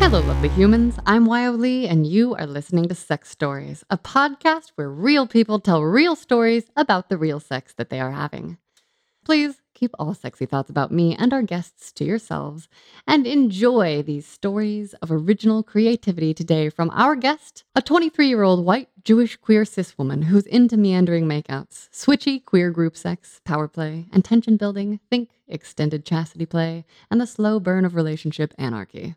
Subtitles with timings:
[0.00, 0.96] Hello, lovely humans.
[1.06, 5.58] I'm Wyo Lee, and you are listening to Sex Stories, a podcast where real people
[5.58, 8.58] tell real stories about the real sex that they are having.
[9.24, 12.68] Please keep all sexy thoughts about me and our guests to yourselves
[13.06, 18.64] and enjoy these stories of original creativity today from our guest, a 23 year old
[18.64, 24.06] white Jewish queer cis woman who's into meandering makeouts, switchy queer group sex, power play,
[24.12, 29.16] and tension building, think extended chastity play, and the slow burn of relationship anarchy.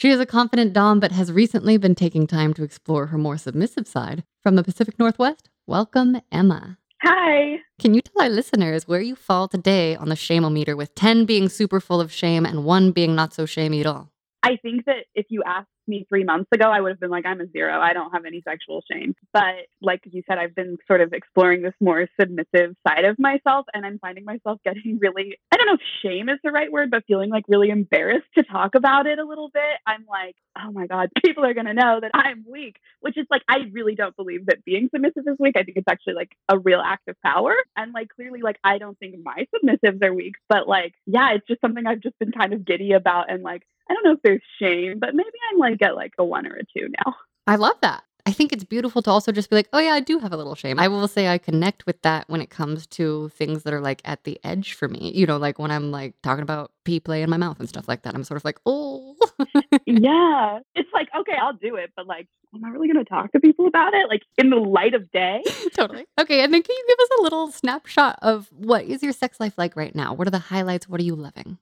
[0.00, 3.36] She is a confident Dom, but has recently been taking time to explore her more
[3.36, 4.24] submissive side.
[4.42, 6.78] From the Pacific Northwest, welcome, Emma.
[7.02, 7.58] Hi.
[7.78, 11.50] Can you tell our listeners where you fall today on the shameometer, with 10 being
[11.50, 14.09] super full of shame and one being not so shamey at all?
[14.42, 17.26] I think that if you asked me three months ago, I would have been like,
[17.26, 17.78] I'm a zero.
[17.78, 19.14] I don't have any sexual shame.
[19.34, 23.66] But like you said, I've been sort of exploring this more submissive side of myself.
[23.74, 26.90] And I'm finding myself getting really, I don't know if shame is the right word,
[26.90, 29.62] but feeling like really embarrassed to talk about it a little bit.
[29.86, 33.26] I'm like, oh my God, people are going to know that I'm weak, which is
[33.30, 35.56] like, I really don't believe that being submissive is weak.
[35.56, 37.54] I think it's actually like a real act of power.
[37.76, 41.46] And like, clearly, like, I don't think my submissives are weak, but like, yeah, it's
[41.46, 43.30] just something I've just been kind of giddy about.
[43.30, 46.24] And like, I don't know if there's shame, but maybe I'm like at like a
[46.24, 47.16] one or a two now.
[47.46, 48.04] I love that.
[48.26, 50.36] I think it's beautiful to also just be like, oh yeah, I do have a
[50.36, 50.78] little shame.
[50.78, 54.02] I will say I connect with that when it comes to things that are like
[54.04, 55.10] at the edge for me.
[55.14, 57.88] You know, like when I'm like talking about pee play in my mouth and stuff
[57.88, 58.14] like that.
[58.14, 59.16] I'm sort of like, oh.
[59.86, 60.60] yeah.
[60.74, 63.40] It's like, okay, I'll do it, but like, am I really going to talk to
[63.40, 64.08] people about it?
[64.08, 65.42] Like in the light of day?
[65.74, 66.06] totally.
[66.20, 66.44] Okay.
[66.44, 69.54] And then can you give us a little snapshot of what is your sex life
[69.56, 70.14] like right now?
[70.14, 70.88] What are the highlights?
[70.88, 71.58] What are you loving?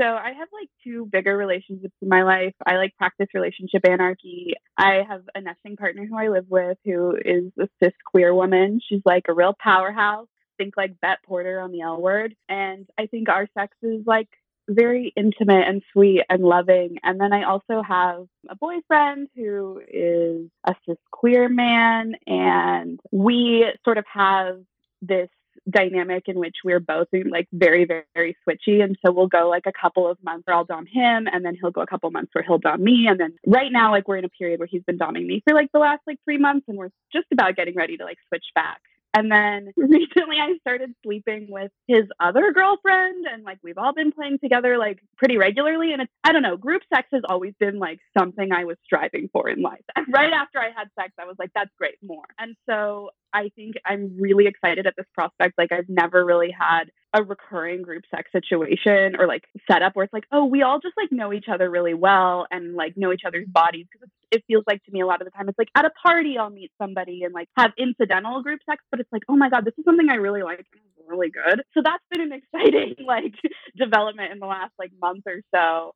[0.00, 2.54] So I have like two bigger relationships in my life.
[2.64, 4.54] I like practice relationship anarchy.
[4.76, 8.80] I have a nesting partner who I live with who is a cis queer woman.
[8.86, 10.28] She's like a real powerhouse.
[10.56, 12.34] Think like Bette Porter on the L word.
[12.48, 14.28] And I think our sex is like
[14.68, 16.96] very intimate and sweet and loving.
[17.02, 22.14] And then I also have a boyfriend who is a cis queer man.
[22.26, 24.60] And we sort of have
[25.02, 25.28] this
[25.70, 28.82] dynamic in which we're both like very, very, very switchy.
[28.82, 31.56] And so we'll go like a couple of months where I'll dom him and then
[31.60, 33.06] he'll go a couple months where he'll dom me.
[33.08, 35.54] And then right now, like we're in a period where he's been doming me for
[35.54, 38.46] like the last like three months and we're just about getting ready to like switch
[38.54, 38.80] back.
[39.14, 44.12] And then recently I started sleeping with his other girlfriend and like we've all been
[44.12, 45.92] playing together like pretty regularly.
[45.92, 49.28] And it's, I don't know, group sex has always been like something I was striving
[49.32, 49.84] for in life.
[49.94, 52.24] And right after I had sex, I was like, that's great, more.
[52.38, 55.54] And so I think I'm really excited at this prospect.
[55.58, 56.84] Like I've never really had
[57.14, 60.96] a recurring group sex situation or like setup where it's like, oh, we all just
[60.96, 63.86] like know each other really well and like know each other's bodies.
[63.92, 65.90] Because it feels like to me a lot of the time it's like at a
[66.02, 69.50] party I'll meet somebody and like have incidental group sex, but it's like, oh my
[69.50, 70.66] God, this is something I really like
[71.06, 71.62] really good.
[71.74, 73.34] So that's been an exciting like
[73.76, 75.92] development in the last like month or so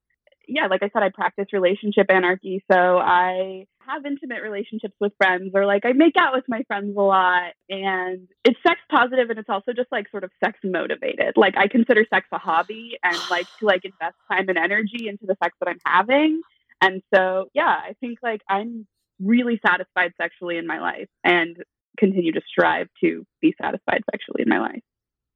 [0.48, 2.62] yeah, like I said, I practice relationship anarchy.
[2.70, 6.96] So I have intimate relationships with friends or like I make out with my friends
[6.96, 11.34] a lot and it's sex positive and it's also just like sort of sex motivated.
[11.36, 15.26] Like I consider sex a hobby and like to like invest time and energy into
[15.26, 16.42] the sex that I'm having.
[16.80, 18.86] And so yeah, I think like I'm
[19.20, 21.56] really satisfied sexually in my life and
[21.98, 24.82] continue to strive to be satisfied sexually in my life.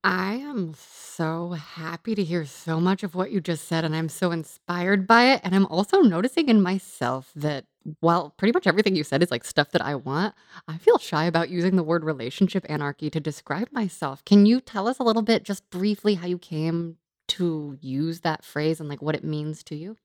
[0.03, 4.09] I am so happy to hear so much of what you just said, and I'm
[4.09, 5.43] so inspired by it.
[5.45, 7.67] And I'm also noticing in myself that
[8.01, 10.35] while pretty much everything you said is like stuff that I want,
[10.67, 14.25] I feel shy about using the word relationship anarchy to describe myself.
[14.25, 16.97] Can you tell us a little bit, just briefly, how you came
[17.29, 19.97] to use that phrase and like what it means to you?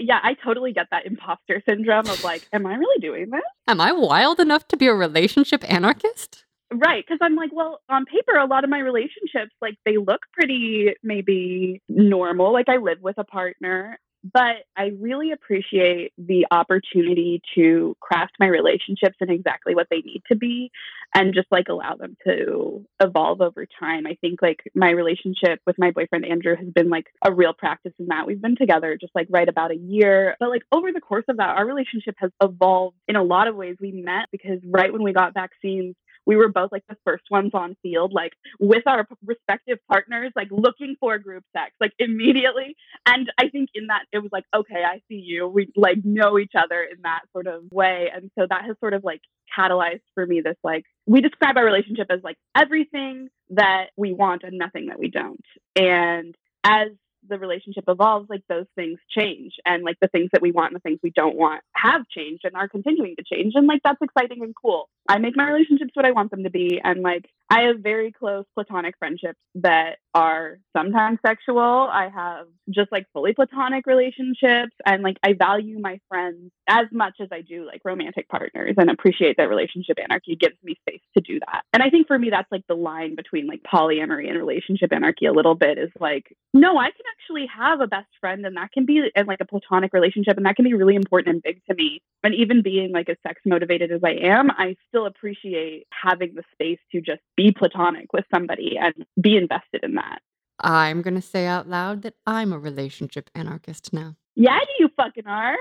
[0.00, 3.42] Yeah, I totally get that imposter syndrome of like, am I really doing this?
[3.68, 6.44] Am I wild enough to be a relationship anarchist?
[6.72, 7.06] Right.
[7.06, 10.94] Cause I'm like, well, on paper, a lot of my relationships, like they look pretty
[11.02, 12.52] maybe normal.
[12.52, 18.46] Like I live with a partner, but I really appreciate the opportunity to craft my
[18.46, 20.70] relationships in exactly what they need to be
[21.14, 24.06] and just like allow them to evolve over time.
[24.06, 27.92] I think like my relationship with my boyfriend Andrew has been like a real practice
[27.98, 28.26] in that.
[28.26, 30.36] We've been together just like right about a year.
[30.38, 33.56] But like over the course of that, our relationship has evolved in a lot of
[33.56, 33.76] ways.
[33.80, 35.96] We met because right when we got vaccines,
[36.26, 40.48] we were both like the first ones on Feeld, like with our respective partners, like
[40.50, 42.76] looking for group sex, like immediately.
[43.06, 45.48] And I think in that, it was like, okay, I see you.
[45.48, 48.10] We like know each other in that sort of way.
[48.14, 49.20] And so that has sort of like
[49.56, 54.42] catalyzed for me this like, we describe our relationship as like everything that we want
[54.44, 55.44] and nothing that we don't.
[55.76, 56.88] And as
[57.28, 59.54] the relationship evolves, like those things change.
[59.66, 62.44] And like the things that we want and the things we don't want have changed
[62.44, 63.52] and are continuing to change.
[63.56, 64.88] And like that's exciting and cool.
[65.08, 66.80] I make my relationships what I want them to be.
[66.82, 71.58] And like, I have very close platonic friendships that are sometimes sexual.
[71.58, 74.72] I have just like fully platonic relationships.
[74.86, 78.88] And like, I value my friends as much as I do like romantic partners and
[78.88, 81.62] appreciate that relationship anarchy gives me space to do that.
[81.72, 85.26] And I think for me, that's like the line between like polyamory and relationship anarchy
[85.26, 88.70] a little bit is like, no, I can actually have a best friend and that
[88.70, 91.60] can be in like a platonic relationship and that can be really important and big
[91.68, 92.00] to me.
[92.22, 96.42] And even being like as sex motivated as I am, I still appreciate having the
[96.52, 100.20] space to just be platonic with somebody and be invested in that.
[100.60, 104.16] I'm going to say out loud that I'm a relationship anarchist now.
[104.36, 105.56] Yeah, you fucking are.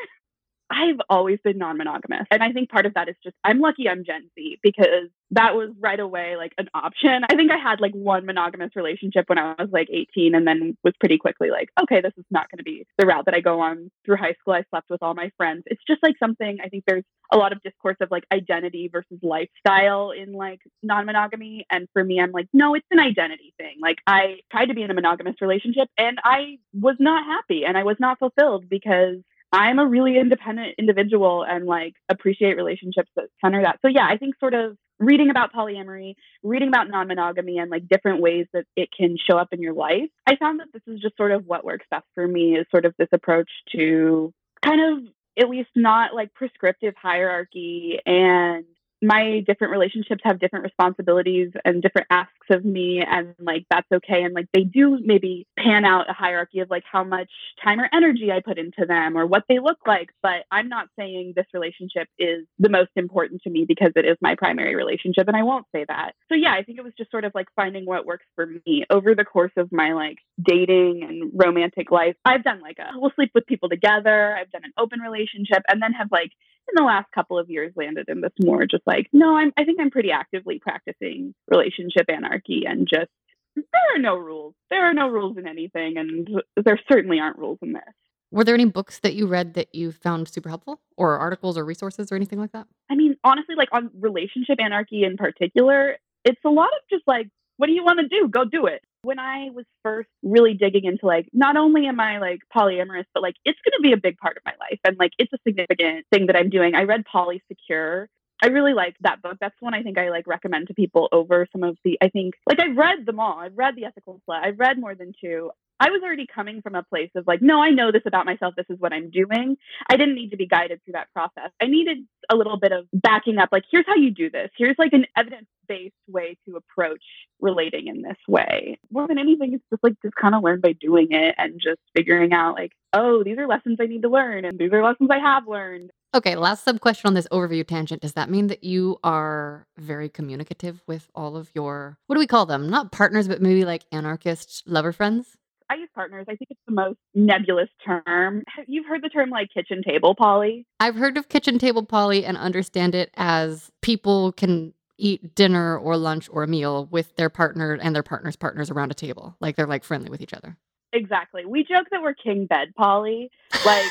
[0.70, 2.28] I've always been non monogamous.
[2.32, 5.56] And I think part of that is just I'm lucky I'm Gen Z because that
[5.56, 7.24] was right away like an option.
[7.30, 10.76] I think I had like one monogamous relationship when I was like 18 and then
[10.84, 13.40] was pretty quickly like, okay, this is not going to be the route that I
[13.40, 14.54] go on through high school.
[14.54, 15.64] I slept with all my friends.
[15.68, 19.20] It's just like something I think there's a lot of discourse of like identity versus
[19.22, 21.66] lifestyle in like non monogamy.
[21.70, 23.76] And for me, I'm like, no, it's an identity thing.
[23.80, 27.78] Like I tried to be in a monogamous relationship and I was not happy and
[27.78, 29.18] I was not fulfilled because
[29.52, 33.80] I'm a really independent individual and like appreciate relationships that center that.
[33.82, 38.22] So yeah, I think sort of reading about polyamory, reading about non-monogamy and like different
[38.22, 40.10] ways that it can show up in your life.
[40.28, 42.86] I found that this is just sort of what works best for me is sort
[42.86, 48.66] of this approach to kind of at least not like prescriptive hierarchy and
[49.02, 54.24] my different relationships have different responsibilities and different asks of me and like that's okay
[54.24, 57.30] and like they do maybe pan out a hierarchy of like how much
[57.64, 60.88] time or energy I put into them or what they look like but I'm not
[60.98, 65.28] saying this relationship is the most important to me because it is my primary relationship
[65.28, 66.14] and I won't say that.
[66.30, 68.86] So yeah, I think it was just sort of like finding what works for me
[68.90, 72.16] over the course of my like dating and romantic life.
[72.26, 75.82] I've done like a we'll sleep with people together, I've done an open relationship and
[75.82, 76.32] then have like
[76.70, 79.64] in the last couple of years landed in this more just like no i'm i
[79.64, 83.10] think i'm pretty actively practicing relationship anarchy and just
[83.56, 84.54] there are no rules.
[84.70, 86.30] There are no rules in anything and
[86.64, 87.84] there certainly aren't rules in this.
[88.32, 91.66] Were there any books that you read that you found super helpful or articles or
[91.66, 92.68] resources or anything like that?
[92.90, 97.30] I mean honestly like on relationship anarchy in particular it's a lot of just like
[97.58, 98.28] what do you want to do?
[98.30, 102.20] Go do it when I was first really digging into like, not only am I
[102.20, 104.98] like polyamorous, but like it's going to be a big part of my life and
[104.98, 106.76] like it's a significant thing that I'm doing.
[106.76, 108.08] I read Polysecure.
[108.42, 109.38] I really like that book.
[109.40, 112.36] That's one I think I like recommend to people over some of the, I think,
[112.48, 113.38] like I've read them all.
[113.40, 114.44] I've read The Ethical Slut.
[114.44, 115.52] I've read more than two.
[115.80, 118.54] I was already coming from a place of like, no, I know this about myself.
[118.56, 119.58] This is what I'm doing.
[119.90, 121.52] I didn't need to be guided through that process.
[121.62, 122.00] I needed
[122.30, 123.50] a little bit of backing up.
[123.52, 124.50] Like, here's how you do this.
[124.58, 127.04] Here's like an evidence based way to approach
[127.40, 128.80] relating in this way.
[128.92, 131.80] More than anything, it's just like just kind of learn by doing it and just
[131.96, 135.10] figuring out like, oh, these are lessons I need to learn and these are lessons
[135.12, 135.92] I have learned.
[136.16, 138.02] Okay, last sub question on this overview tangent.
[138.02, 142.26] Does that mean that you are very communicative with all of your, what do we
[142.26, 142.68] call them?
[142.68, 145.38] Not partners, but maybe like anarchist lover friends?
[145.70, 146.26] I use partners.
[146.28, 148.44] I think it's the most nebulous term.
[148.68, 150.66] You've heard the term like kitchen table poly?
[150.80, 155.96] I've heard of kitchen table poly and understand it as people can eat dinner or
[155.96, 159.36] lunch or a meal with their partner and their partner's partners around a table.
[159.40, 160.58] Like they're like friendly with each other.
[160.92, 161.46] Exactly.
[161.46, 163.30] We joke that we're king bed poly.
[163.64, 163.86] Like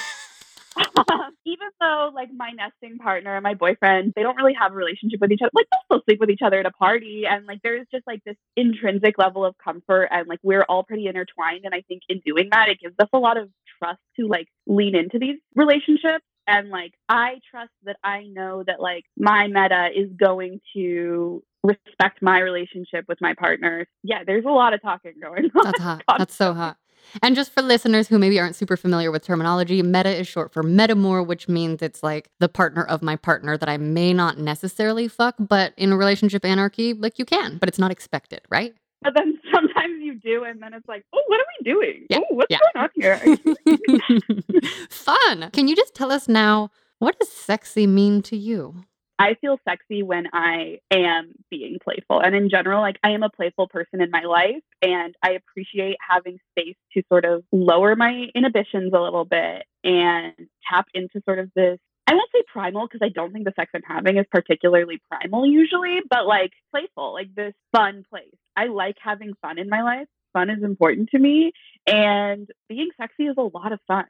[1.11, 4.75] Um, even though like my nesting partner and my boyfriend, they don't really have a
[4.75, 5.51] relationship with each other.
[5.55, 7.25] Like they'll still sleep with each other at a party.
[7.29, 11.07] And like there's just like this intrinsic level of comfort and like we're all pretty
[11.07, 11.65] intertwined.
[11.65, 13.49] And I think in doing that, it gives us a lot of
[13.79, 16.25] trust to like lean into these relationships.
[16.47, 22.23] And like I trust that I know that like my meta is going to respect
[22.23, 23.87] my relationship with my partners.
[24.03, 25.65] Yeah, there's a lot of talking going on.
[25.65, 26.05] That's hot.
[26.19, 26.79] That's so hot.
[27.23, 30.63] And just for listeners who maybe aren't super familiar with terminology, meta is short for
[30.63, 35.09] metamour, which means it's like the partner of my partner that I may not necessarily
[35.09, 38.75] fuck, but in a relationship anarchy, like you can, but it's not expected, right?
[39.03, 42.07] But then sometimes you do, and then it's like, oh, what are we doing?
[42.11, 42.19] Yeah.
[42.19, 42.59] Oh, what's yeah.
[42.75, 44.63] going on here?
[44.91, 45.51] Fun.
[45.53, 48.83] Can you just tell us now, what does sexy mean to you?
[49.19, 52.21] I feel sexy when I am being playful.
[52.21, 55.97] And in general, like I am a playful person in my life and I appreciate
[56.09, 60.35] having space to sort of lower my inhibitions a little bit and
[60.71, 63.71] tap into sort of this I won't say primal because I don't think the sex
[63.75, 68.35] I'm having is particularly primal usually, but like playful, like this fun place.
[68.57, 70.09] I like having fun in my life.
[70.33, 71.53] Fun is important to me,
[71.87, 74.07] and being sexy is a lot of fun.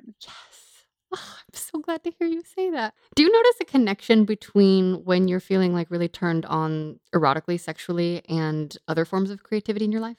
[1.10, 2.94] Oh, I'm so glad to hear you say that.
[3.14, 8.22] Do you notice a connection between when you're feeling like really turned on erotically, sexually,
[8.28, 10.18] and other forms of creativity in your life?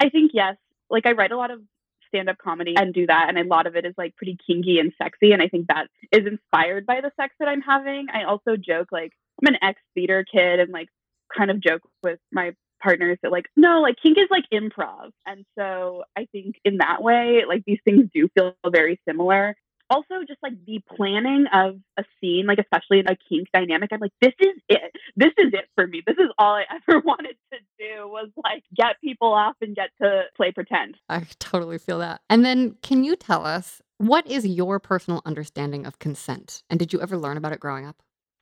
[0.00, 0.56] I think yes.
[0.90, 1.60] Like I write a lot of
[2.08, 3.26] stand up comedy and do that.
[3.28, 5.32] And a lot of it is like pretty kinky and sexy.
[5.32, 8.06] And I think that is inspired by the sex that I'm having.
[8.12, 10.88] I also joke like I'm an ex theater kid and like
[11.36, 15.44] kind of joke with my partners that like no like kink is like improv and
[15.58, 19.56] so i think in that way like these things do feel very similar
[19.90, 24.00] also just like the planning of a scene like especially in a kink dynamic i'm
[24.00, 27.36] like this is it this is it for me this is all i ever wanted
[27.52, 31.98] to do was like get people off and get to play pretend I totally feel
[32.00, 32.20] that.
[32.28, 36.62] And then, can you tell us what is your personal understanding of consent?
[36.70, 37.96] And did you ever learn about it growing up?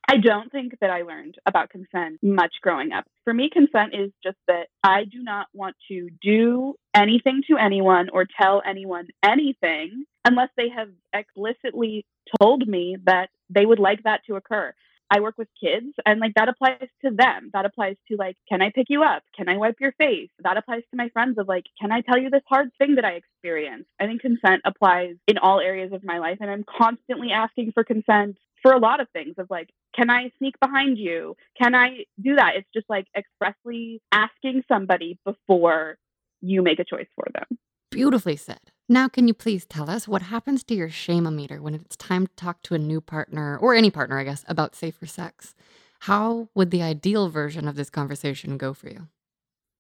[0.09, 3.07] I don't think that I learned about consent much growing up.
[3.25, 8.09] For me, consent is just that I do not want to do anything to anyone
[8.13, 12.07] or tell anyone anything unless they have explicitly
[12.41, 14.73] told me that they would like that to occur.
[15.11, 17.51] I work with kids and like that applies to them.
[17.53, 19.23] That applies to like, can I pick you up?
[19.37, 20.31] Can I wipe your face?
[20.43, 23.05] That applies to my friends of like, can I tell you this hard thing that
[23.05, 23.89] I experienced?
[24.01, 27.85] I think consent applies in all areas of my life and I'm constantly asking for
[27.85, 31.37] consent for a lot of things of like, can I sneak behind you?
[31.61, 32.53] Can I do that?
[32.57, 35.97] It's just like expressly asking somebody before
[36.41, 37.59] you make a choice for them.
[37.91, 38.61] Beautifully said.
[38.89, 42.35] Now, can you please tell us what happens to your shame-o-meter when it's time to
[42.37, 45.55] talk to a new partner, or any partner, I guess, about safer sex?
[46.01, 49.09] How would the ideal version of this conversation go for you?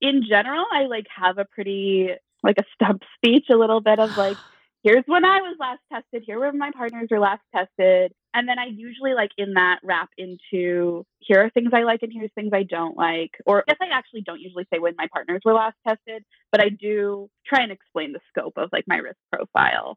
[0.01, 2.11] In general, I like have a pretty
[2.43, 4.37] like a stump speech, a little bit of like,
[4.83, 8.13] here's when I was last tested, here where my partners were last tested.
[8.37, 12.12] And then I usually like in that wrap into here are things I like and
[12.12, 13.31] here's things I don't like.
[13.47, 16.61] Or I guess I actually don't usually say when my partners were last tested, but
[16.61, 19.97] I do try and explain the scope of like my risk profile.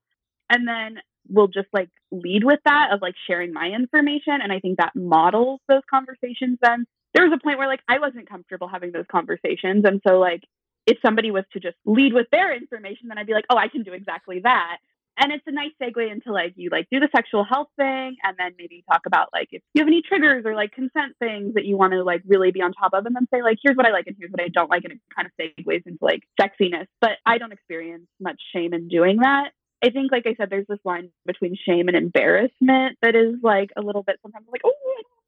[0.50, 4.40] And then we'll just like lead with that of like sharing my information.
[4.42, 6.86] And I think that models those conversations then.
[7.14, 9.84] There was a point where like I wasn't comfortable having those conversations.
[9.84, 10.44] And so like
[10.86, 13.68] if somebody was to just lead with their information, then I'd be like, oh, I
[13.68, 14.78] can do exactly that.
[15.20, 18.38] And it's a nice segue into like you like do the sexual health thing and
[18.38, 21.66] then maybe talk about like if you have any triggers or like consent things that
[21.66, 23.86] you want to like really be on top of and then say like here's what
[23.86, 26.24] I like and here's what I don't like and it kind of segues into like
[26.40, 26.88] sexiness.
[27.02, 29.52] But I don't experience much shame in doing that.
[29.84, 33.70] I think, like I said, there's this line between shame and embarrassment that is like
[33.78, 34.74] a little bit sometimes like, oh,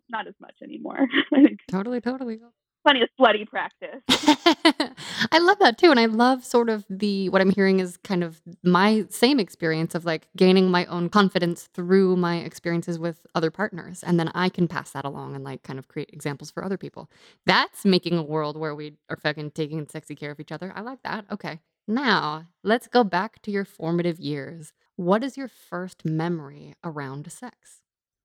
[0.09, 1.07] not as much anymore.
[1.33, 2.39] Think Totally, totally.
[2.83, 4.01] Plenty of slutty practice.
[5.31, 5.91] I love that too.
[5.91, 9.95] And I love sort of the what I'm hearing is kind of my same experience
[9.95, 14.03] of like gaining my own confidence through my experiences with other partners.
[14.03, 16.77] And then I can pass that along and like kind of create examples for other
[16.77, 17.09] people.
[17.45, 20.73] That's making a world where we are fucking taking sexy care of each other.
[20.75, 21.25] I like that.
[21.31, 21.59] Okay.
[21.87, 24.73] Now let's go back to your formative years.
[24.95, 27.81] What is your first memory around sex?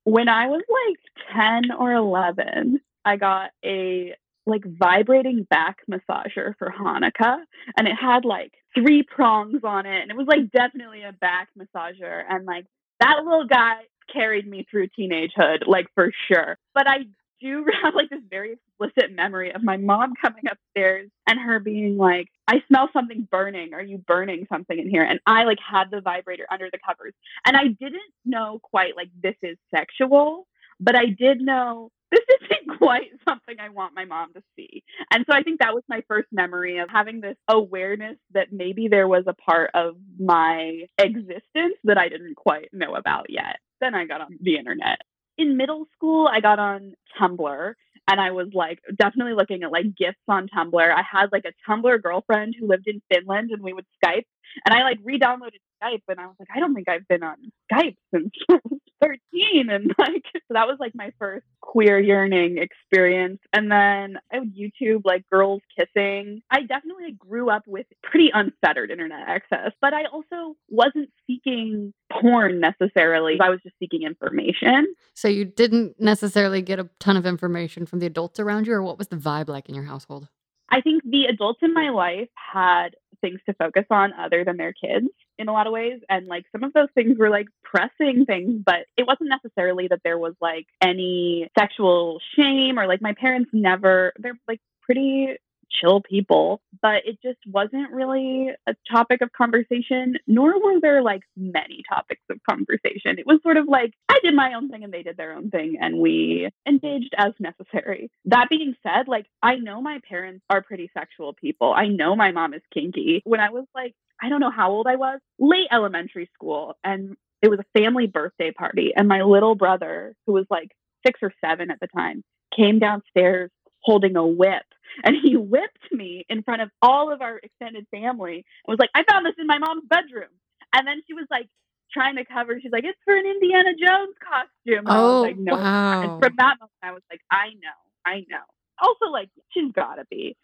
[0.07, 4.15] when I was like 10 or 11, I got a
[4.47, 7.37] like vibrating back massager for Hanukkah
[7.77, 11.49] and it had like three prongs on it and it was like definitely a back
[11.57, 12.65] massager and like
[12.99, 13.75] that little guy
[14.11, 16.57] carried me through teenagehood like for sure.
[16.73, 16.99] But I
[17.41, 21.97] do have like this very explicit memory of my mom coming upstairs and her being
[21.97, 23.73] like, I smell something burning.
[23.73, 25.03] Are you burning something in here?
[25.03, 27.13] And I like had the vibrator under the covers.
[27.45, 30.47] And I didn't know quite like this is sexual,
[30.79, 34.83] but I did know this isn't quite something I want my mom to see.
[35.11, 38.87] And so I think that was my first memory of having this awareness that maybe
[38.87, 43.57] there was a part of my existence that I didn't quite know about yet.
[43.81, 44.99] Then I got on the internet
[45.37, 47.73] in middle school, I got on Tumblr
[48.09, 50.93] and I was like definitely looking at like gifts on Tumblr.
[50.93, 54.25] I had like a Tumblr girlfriend who lived in Finland and we would Skype.
[54.65, 57.37] And I like re-downloaded Skype and I was like, I don't think I've been on
[57.71, 58.31] Skype since
[59.01, 59.69] 13.
[59.69, 63.39] And like so that was like my first queer yearning experience.
[63.53, 66.41] And then I would YouTube like girls kissing.
[66.49, 72.59] I definitely grew up with pretty unfettered internet access, but I also wasn't seeking porn
[72.59, 73.37] necessarily.
[73.41, 74.93] I was just seeking information.
[75.13, 78.83] So you didn't necessarily get a ton of information from the adults around you, or
[78.83, 80.27] what was the vibe like in your household?
[80.69, 84.73] I think the adults in my life had things to focus on other than their
[84.73, 85.07] kids
[85.37, 85.99] in a lot of ways.
[86.09, 90.01] And like some of those things were like pressing things, but it wasn't necessarily that
[90.03, 95.35] there was like any sexual shame or like my parents never, they're like pretty
[95.69, 101.21] chill people, but it just wasn't really a topic of conversation, nor were there like
[101.35, 103.19] many topics of conversation.
[103.19, 105.49] It was sort of like I did my own thing and they did their own
[105.49, 108.09] thing and we engaged as necessary.
[108.25, 111.73] That being said, like I know my parents are pretty sexual people.
[111.73, 113.21] I know my mom is kinky.
[113.25, 117.15] When I was like, I don't know how old I was, late elementary school, and
[117.41, 120.71] it was a family birthday party, and my little brother, who was like
[121.05, 122.23] six or seven at the time,
[122.55, 124.63] came downstairs holding a whip
[125.03, 128.89] and he whipped me in front of all of our extended family and was like,
[128.95, 130.29] I found this in my mom's bedroom.
[130.73, 131.47] And then she was like,
[131.91, 132.59] trying to cover.
[132.61, 134.85] She's like, it's for an Indiana Jones costume.
[134.87, 135.53] And oh, like, no.
[135.53, 136.01] wow.
[136.01, 138.43] And from that moment, I was like, I know, I know.
[138.79, 140.35] Also, like, she's got to be.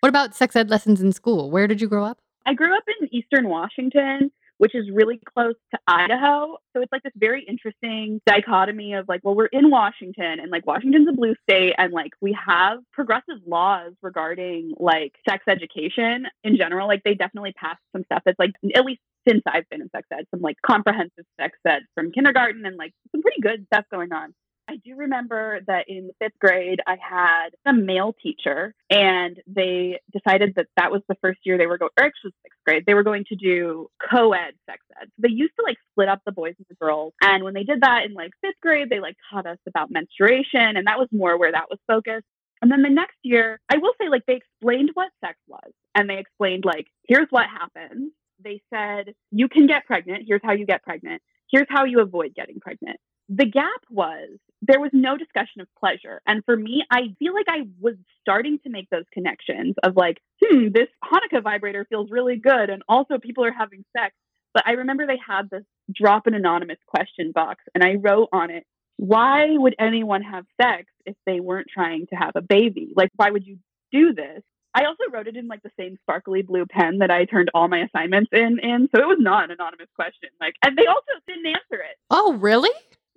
[0.00, 1.50] What about sex ed lessons in school?
[1.50, 2.18] Where did you grow up?
[2.46, 6.58] I grew up in Eastern Washington, which is really close to Idaho.
[6.74, 10.66] So it's like this very interesting dichotomy of like, well, we're in Washington and like
[10.66, 16.58] Washington's a blue state and like we have progressive laws regarding like sex education in
[16.58, 16.88] general.
[16.88, 20.06] Like they definitely passed some stuff that's like, at least since I've been in sex
[20.12, 24.12] ed, some like comprehensive sex ed from kindergarten and like some pretty good stuff going
[24.12, 24.34] on.
[24.70, 30.54] I do remember that in fifth grade, I had a male teacher, and they decided
[30.54, 33.02] that that was the first year they were going, or actually sixth grade, they were
[33.02, 35.08] going to do co ed sex ed.
[35.08, 37.14] So they used to like split up the boys and the girls.
[37.20, 40.76] And when they did that in like fifth grade, they like taught us about menstruation,
[40.76, 42.26] and that was more where that was focused.
[42.62, 46.08] And then the next year, I will say, like, they explained what sex was, and
[46.08, 48.12] they explained, like, here's what happens.
[48.44, 50.24] They said, you can get pregnant.
[50.28, 51.22] Here's how you get pregnant.
[51.50, 53.00] Here's how you avoid getting pregnant
[53.30, 54.28] the gap was
[54.62, 56.20] there was no discussion of pleasure.
[56.26, 60.18] And for me, I feel like I was starting to make those connections of like,
[60.42, 62.68] hmm, this Hanukkah vibrator feels really good.
[62.68, 64.14] And also people are having sex.
[64.52, 68.50] But I remember they had this drop an anonymous question box, and I wrote on
[68.50, 68.64] it,
[68.96, 72.92] why would anyone have sex if they weren't trying to have a baby?
[72.96, 73.58] Like, why would you
[73.92, 74.42] do this?
[74.74, 77.68] I also wrote it in like the same sparkly blue pen that I turned all
[77.68, 78.88] my assignments in in.
[78.94, 80.28] So it was not an anonymous question.
[80.40, 81.96] Like and they also didn't answer it.
[82.10, 82.70] Oh, really?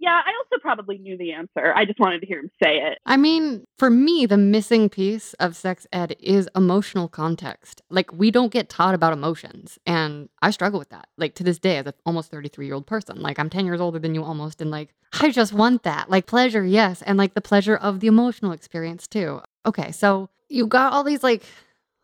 [0.03, 1.73] Yeah, I also probably knew the answer.
[1.73, 2.97] I just wanted to hear him say it.
[3.05, 7.81] I mean, for me, the missing piece of sex ed is emotional context.
[7.89, 9.79] Like, we don't get taught about emotions.
[9.85, 11.07] And I struggle with that.
[11.17, 13.79] Like, to this day, as an almost 33 year old person, like, I'm 10 years
[13.79, 14.59] older than you almost.
[14.59, 16.09] And, like, I just want that.
[16.09, 17.01] Like, pleasure, yes.
[17.03, 19.39] And, like, the pleasure of the emotional experience, too.
[19.65, 21.43] Okay, so you got all these, like,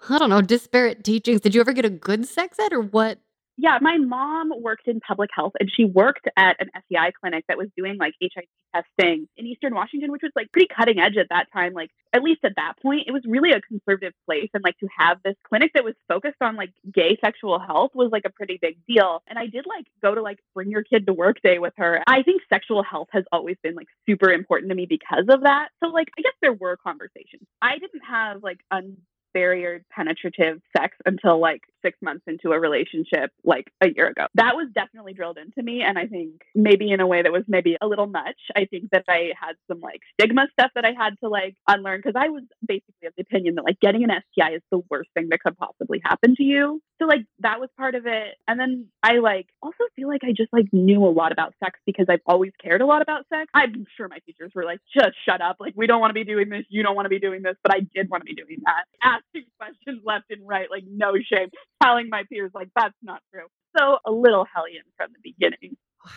[0.08, 1.42] I don't know, disparate teachings.
[1.42, 3.20] Did you ever get a good sex ed or what
[3.62, 7.58] yeah, my mom worked in public health and she worked at an STI clinic that
[7.58, 11.28] was doing like HIV testing in Eastern Washington, which was like pretty cutting edge at
[11.30, 11.74] that time.
[11.74, 14.50] Like, at least at that point, it was really a conservative place.
[14.54, 18.12] And like to have this clinic that was focused on like gay sexual health was
[18.14, 19.22] like a pretty big deal.
[19.28, 22.02] And I did like go to like bring your kid to work day with her.
[22.08, 25.70] I think sexual health has always been like super important to me because of that.
[25.84, 27.44] So, like, I guess there were conversations.
[27.62, 28.96] I didn't have like un
[29.34, 34.26] barrier penetrative sex until like six months into a relationship like a year ago.
[34.36, 35.82] That was definitely drilled into me.
[35.82, 38.38] And I think maybe in a way that was maybe a little much.
[38.56, 42.00] I think that I had some like stigma stuff that I had to like unlearn
[42.04, 45.10] because I was basically of the opinion that like getting an STI is the worst
[45.14, 46.82] thing that could possibly happen to you.
[47.00, 48.36] So like that was part of it.
[48.48, 51.80] And then I like also feel like I just like knew a lot about sex
[51.86, 53.50] because I've always cared a lot about sex.
[53.54, 55.58] I'm sure my teachers were like, just shut up.
[55.60, 56.66] Like we don't want to be doing this.
[56.70, 57.56] You don't want to be doing this.
[57.64, 59.19] But I did want to be doing that.
[59.20, 61.50] Asking questions left and right, like no shame
[61.82, 63.46] telling my peers like that's not true.
[63.78, 65.78] So a little hellion from the beginning.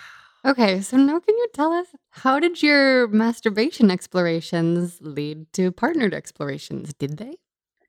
[0.44, 6.12] Okay, so now can you tell us how did your masturbation explorations lead to partnered
[6.12, 6.92] explorations?
[6.94, 7.36] Did they?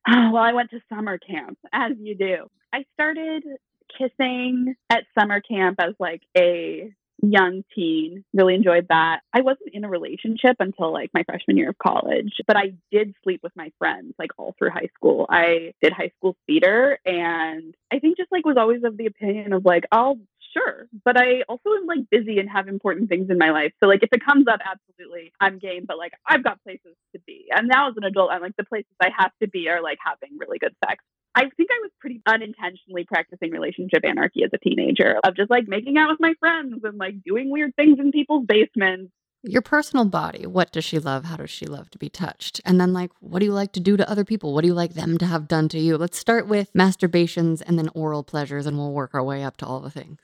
[0.07, 2.45] Oh, well, I went to summer camp, as you do.
[2.71, 3.43] I started
[3.97, 6.91] kissing at summer camp as like a
[7.23, 8.23] young teen.
[8.33, 9.21] Really enjoyed that.
[9.33, 13.15] I wasn't in a relationship until like my freshman year of college, but I did
[13.23, 15.25] sleep with my friends like all through high school.
[15.29, 19.53] I did high school theater and I think just like was always of the opinion
[19.53, 20.17] of like, I'll
[20.53, 20.87] sure.
[21.03, 23.73] But I also am like busy and have important things in my life.
[23.81, 25.85] So like if it comes up, absolutely, I'm game.
[25.87, 27.47] But like I've got places to be.
[27.51, 29.97] And now as an adult, I'm like the places I have to be are like
[30.03, 31.03] having really good sex.
[31.35, 35.67] I think I was pretty unintentionally practicing relationship anarchy as a teenager of just like
[35.67, 39.11] making out with my friends and like doing weird things in people's basements.
[39.45, 41.25] Your personal body, what does she love?
[41.25, 42.61] How does she love to be touched?
[42.63, 44.53] And then, like, what do you like to do to other people?
[44.53, 45.97] What do you like them to have done to you?
[45.97, 49.65] Let's start with masturbations and then oral pleasures, and we'll work our way up to
[49.65, 50.21] all the things.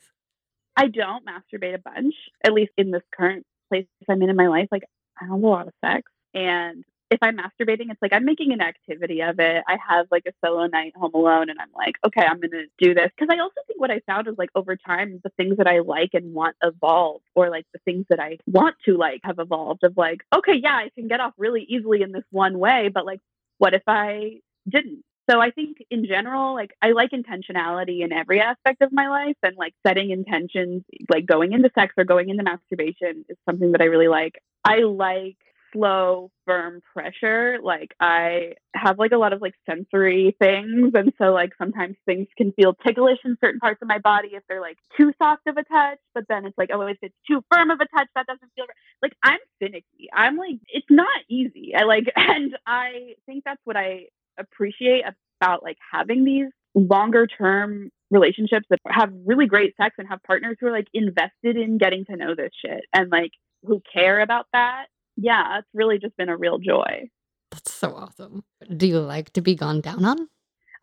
[0.78, 4.48] I don't masturbate a bunch, at least in this current place I'm in in my
[4.48, 4.69] life.
[4.72, 4.84] Like,
[5.22, 6.10] I have a lot of sex.
[6.34, 9.63] And if I'm masturbating, it's like I'm making an activity of it.
[9.67, 12.65] I have like a solo night home alone and I'm like, okay, I'm going to
[12.78, 13.10] do this.
[13.17, 15.80] Cause I also think what I found is like over time, the things that I
[15.80, 19.84] like and want evolve or like the things that I want to like have evolved
[19.84, 23.06] of like, okay, yeah, I can get off really easily in this one way, but
[23.06, 23.22] like,
[23.58, 25.04] what if I didn't?
[25.30, 29.36] So I think in general, like I like intentionality in every aspect of my life
[29.43, 33.82] and like setting intentions, like going into sex or going into masturbation is something that
[33.82, 34.41] I really like.
[34.63, 35.38] I like
[35.73, 37.58] slow, firm pressure.
[37.62, 40.93] Like I have like a lot of like sensory things.
[40.95, 44.43] And so like sometimes things can feel ticklish in certain parts of my body if
[44.47, 45.99] they're like too soft of a touch.
[46.13, 48.65] But then it's like, oh, if it's too firm of a touch, that doesn't feel
[48.65, 49.01] right.
[49.01, 50.10] Like I'm finicky.
[50.13, 51.73] I'm like, it's not easy.
[51.75, 54.05] I like, and I think that's what I
[54.38, 55.03] appreciate
[55.41, 60.58] about like having these longer term relationships that have really great sex and have partners
[60.60, 63.32] who are like invested in getting to know this shit and like
[63.63, 64.86] who care about that.
[65.21, 67.10] Yeah, it's really just been a real joy.
[67.51, 68.43] That's so awesome.
[68.75, 70.29] Do you like to be gone down on?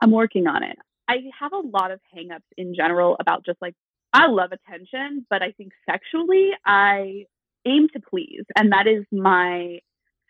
[0.02, 0.76] I'm working on it.
[1.08, 3.74] I have a lot of hangups in general about just like
[4.12, 7.24] I love attention, but I think sexually I
[7.66, 8.44] aim to please.
[8.56, 9.78] And that is my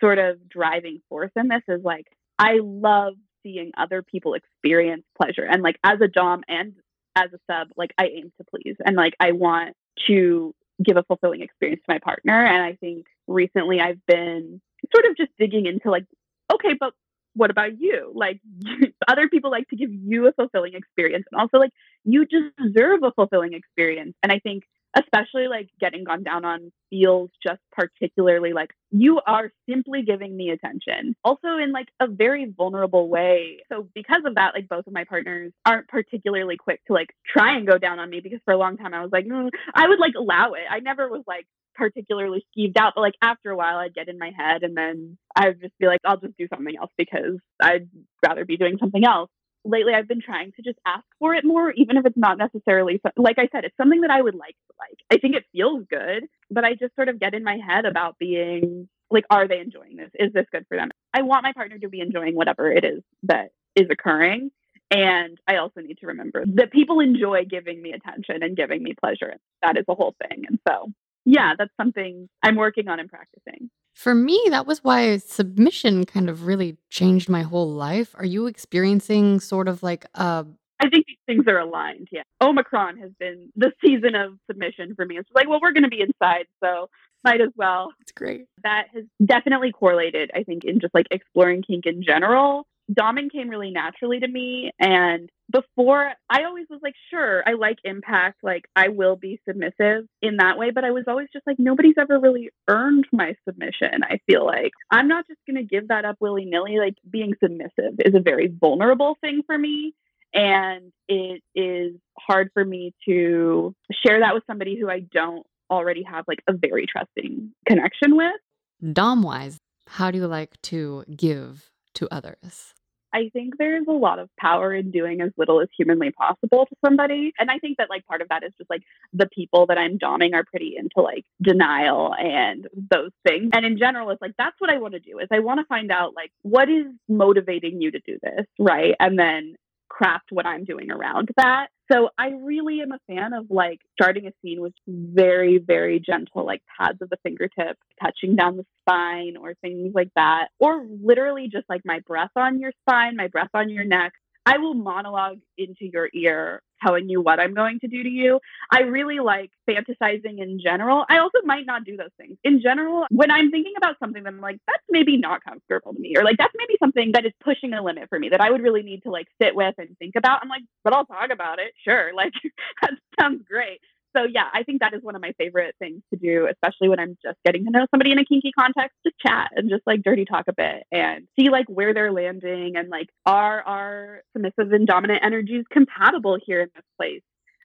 [0.01, 2.07] sort of driving force in this is like
[2.39, 5.45] I love seeing other people experience pleasure.
[5.45, 6.75] And like as a Dom and
[7.17, 8.77] as a sub, like I aim to please.
[8.85, 9.75] And like I want
[10.07, 12.45] to give a fulfilling experience to my partner.
[12.45, 14.61] And I think recently I've been
[14.95, 16.07] sort of just digging into like,
[16.53, 16.93] okay, but
[17.35, 18.13] what about you?
[18.15, 18.41] Like
[19.09, 21.73] other people like to give you a fulfilling experience and also like
[22.05, 24.15] you deserve a fulfilling experience.
[24.23, 24.65] And I think
[24.97, 30.51] especially like getting gone down on feels just particularly like you are simply giving me
[30.51, 34.93] attention also in like a very vulnerable way so because of that like both of
[34.93, 38.55] my partners aren't particularly quick to like try and go down on me because for
[38.55, 41.23] a long time i was like mm, i would like allow it i never was
[41.27, 44.77] like particularly skeeved out but like after a while i'd get in my head and
[44.77, 47.89] then i'd just be like i'll just do something else because i'd
[48.27, 49.31] rather be doing something else
[49.67, 53.01] lately I've been trying to just ask for it more, even if it's not necessarily,
[53.17, 54.99] like I said, it's something that I would like to like.
[55.11, 58.19] I think it feels good, but I just sort of get in my head about
[58.19, 60.11] being like, are they enjoying this?
[60.15, 60.91] Is this good for them?
[61.13, 64.51] I want my partner to be enjoying whatever it is that is occurring.
[64.91, 68.95] And I also need to remember that people enjoy giving me attention and giving me
[68.99, 69.35] pleasure.
[69.63, 70.45] That is a whole thing.
[70.49, 70.93] And so,
[71.27, 73.69] yeah, that's something I'm working on and practicing.
[73.95, 78.15] For me, that was why submission kind of really changed my whole life.
[78.15, 80.47] Are you experiencing sort of like a
[80.79, 82.09] I think these things are aligned.
[82.13, 82.23] Yeah.
[82.43, 85.17] Omicron has been the season of submission for me.
[85.17, 86.91] It's like, well, we're going to be inside, so
[87.25, 87.93] might as well.
[88.03, 88.45] It's great.
[88.63, 93.49] That has definitely correlated, I think, in just like exploring kink in general doming came
[93.49, 98.65] really naturally to me and before i always was like sure i like impact like
[98.77, 102.19] i will be submissive in that way but i was always just like nobody's ever
[102.21, 106.17] really earned my submission i feel like i'm not just going to give that up
[106.21, 109.93] willy-nilly like being submissive is a very vulnerable thing for me
[110.33, 113.75] and it is hard for me to
[114.07, 118.93] share that with somebody who i don't already have like a very trusting connection with
[118.93, 122.75] dom wise how do you like to give to others?
[123.17, 126.77] I think there's a lot of power in doing as little as humanly possible to
[126.85, 127.33] somebody.
[127.39, 128.83] And I think that like part of that is just like
[129.15, 133.49] the people that I'm doming are pretty into like denial and those things.
[133.55, 135.65] And in general, it's like that's what I want to do is I want to
[135.65, 138.95] find out like what is motivating you to do this, right?
[139.01, 139.57] And then
[139.89, 141.69] craft what I'm doing around that.
[141.91, 146.45] So I really am a fan of like starting a scene with very, very gentle,
[146.45, 150.49] like pads of the fingertip touching down the spine or things like that.
[150.59, 154.13] Or literally just like my breath on your spine, my breath on your neck,
[154.47, 158.39] I will monologue into your ear telling you what I'm going to do to you.
[158.71, 161.05] I really like fantasizing in general.
[161.09, 162.37] I also might not do those things.
[162.45, 165.99] In general, when I'm thinking about something that I'm like, that's maybe not comfortable to
[166.01, 168.51] me, or like that's maybe something that is pushing a limit for me that I
[168.51, 170.41] would really need to like sit with and think about.
[170.43, 171.73] I'm like, but I'll talk about it.
[171.85, 172.13] Sure.
[172.17, 172.33] Like
[172.81, 173.81] that sounds great
[174.17, 176.99] so yeah, I think that is one of my favorite things to do, especially when
[176.99, 180.03] I'm just getting to know somebody in a kinky context, just chat and just like
[180.03, 184.73] dirty talk a bit and see like where they're landing and like are our submissive
[184.73, 187.23] and dominant energies compatible here in this place.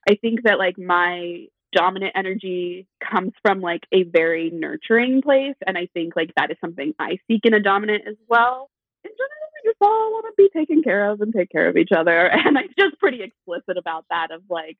[0.08, 5.78] I think that like my dominant energy comes from like a very nurturing place and
[5.78, 8.68] I think like that is something I seek in a dominant as well.
[9.04, 11.76] In general, we just all want to be taken care of and take care of
[11.76, 12.30] each other.
[12.44, 14.76] And I'm just pretty explicit about that of like,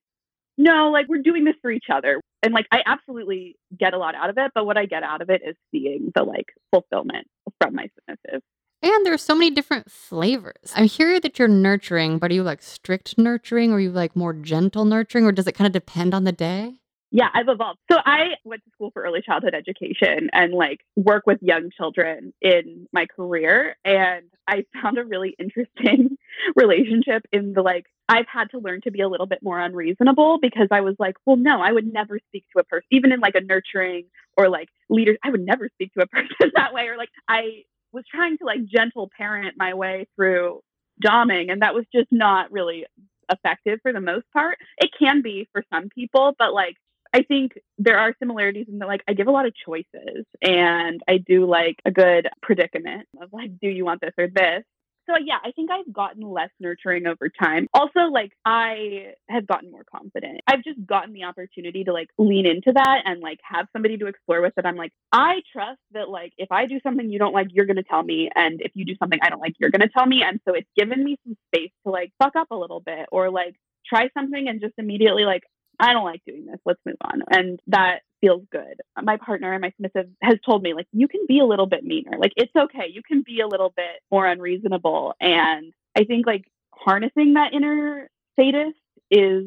[0.59, 2.21] no, like we're doing this for each other.
[2.43, 5.23] And like I absolutely get a lot out of it, but what I get out
[5.23, 7.27] of it is seeing the like fulfillment
[7.61, 8.43] from my submissive.
[8.83, 10.73] And there's so many different flavors.
[10.75, 14.33] I hear that you're nurturing, but are you like strict nurturing or you like more
[14.33, 16.82] gentle nurturing or does it kind of depend on the day?
[17.15, 17.79] Yeah, I've evolved.
[17.91, 22.33] So I went to school for early childhood education and like work with young children
[22.41, 23.77] in my career.
[23.85, 26.17] And I found a really interesting
[26.57, 30.39] relationship in the like, I've had to learn to be a little bit more unreasonable
[30.41, 33.21] because I was like, well, no, I would never speak to a person, even in
[33.21, 34.07] like a nurturing
[34.39, 36.89] or like leader, I would never speak to a person that way.
[36.89, 40.61] Or like, I was trying to like gentle parent my way through
[41.05, 42.87] doming, and that was just not really
[43.31, 44.57] effective for the most part.
[44.79, 46.77] It can be for some people, but like
[47.15, 51.03] I think there are similarities in that, like, I give a lot of choices and
[51.07, 54.65] I do like a good predicament of like, do you want this or this?
[55.11, 57.67] So, yeah, I think I've gotten less nurturing over time.
[57.75, 60.41] Also, like, I have gotten more confident.
[60.47, 64.07] I've just gotten the opportunity to like lean into that and like have somebody to
[64.07, 64.65] explore with that.
[64.65, 67.77] I'm like, I trust that, like, if I do something you don't like, you're going
[67.77, 68.31] to tell me.
[68.35, 70.23] And if you do something I don't like, you're going to tell me.
[70.23, 73.29] And so it's given me some space to like fuck up a little bit or
[73.29, 75.43] like try something and just immediately like,
[75.83, 76.61] I don't like doing this.
[76.65, 77.23] Let's move on.
[77.29, 78.81] And that feels good.
[79.03, 81.83] My partner and my submissive has told me, like, you can be a little bit
[81.85, 82.17] meaner.
[82.19, 82.87] Like, it's okay.
[82.91, 85.15] You can be a little bit more unreasonable.
[85.21, 88.79] And I think, like, harnessing that inner sadist
[89.11, 89.45] is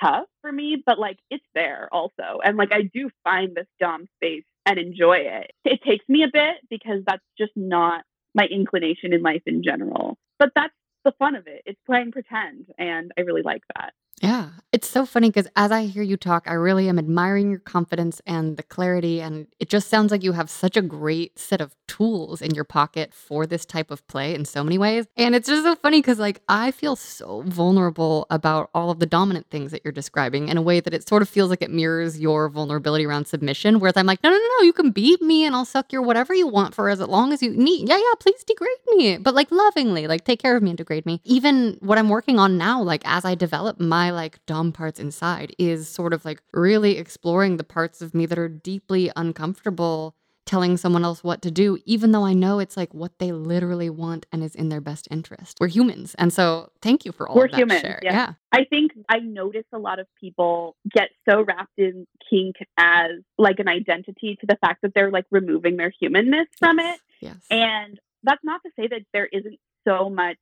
[0.00, 2.40] tough for me, but like, it's there also.
[2.44, 5.52] And like, I do find this Dom space and enjoy it.
[5.64, 10.18] It takes me a bit because that's just not my inclination in life in general.
[10.38, 11.62] But that's the fun of it.
[11.64, 12.66] It's playing pretend.
[12.78, 13.94] And I really like that.
[14.22, 14.50] Yeah.
[14.72, 18.20] It's so funny because as I hear you talk, I really am admiring your confidence
[18.26, 19.20] and the clarity.
[19.22, 22.64] And it just sounds like you have such a great set of tools in your
[22.64, 25.06] pocket for this type of play in so many ways.
[25.16, 29.06] And it's just so funny because, like, I feel so vulnerable about all of the
[29.06, 31.70] dominant things that you're describing in a way that it sort of feels like it
[31.70, 33.78] mirrors your vulnerability around submission.
[33.80, 36.02] Whereas I'm like, no, no, no, no, you can beat me and I'll suck your
[36.02, 37.88] whatever you want for as long as you need.
[37.88, 41.06] Yeah, yeah, please degrade me, but like lovingly, like take care of me and degrade
[41.06, 41.20] me.
[41.24, 45.54] Even what I'm working on now, like as I develop my like dumb parts inside,
[45.58, 50.14] is sort of like really exploring the parts of me that are deeply uncomfortable
[50.46, 53.90] telling someone else what to do, even though I know it's like what they literally
[53.90, 55.58] want and is in their best interest.
[55.60, 56.14] We're humans.
[56.18, 58.00] And so thank you for all We're of that humans, share.
[58.02, 58.12] yeah.
[58.12, 58.32] yeah.
[58.52, 63.58] I think I notice a lot of people get so wrapped in kink as like
[63.58, 67.00] an identity to the fact that they're like removing their humanness from it.
[67.20, 67.38] Yes.
[67.50, 70.38] And that's not to say that there isn't so much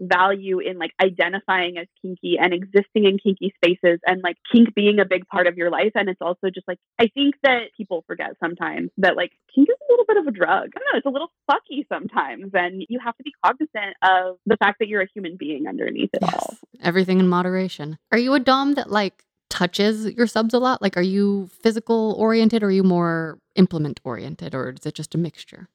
[0.00, 4.98] value in like identifying as kinky and existing in kinky spaces and like kink being
[4.98, 8.04] a big part of your life and it's also just like i think that people
[8.06, 10.98] forget sometimes that like kink is a little bit of a drug i don't know
[10.98, 14.88] it's a little fucky sometimes and you have to be cognizant of the fact that
[14.88, 17.98] you're a human being underneath it all Everything in moderation.
[18.12, 20.82] Are you a dom that like touches your subs a lot?
[20.82, 25.14] Like, are you physical oriented or are you more implement oriented or is it just
[25.14, 25.68] a mixture?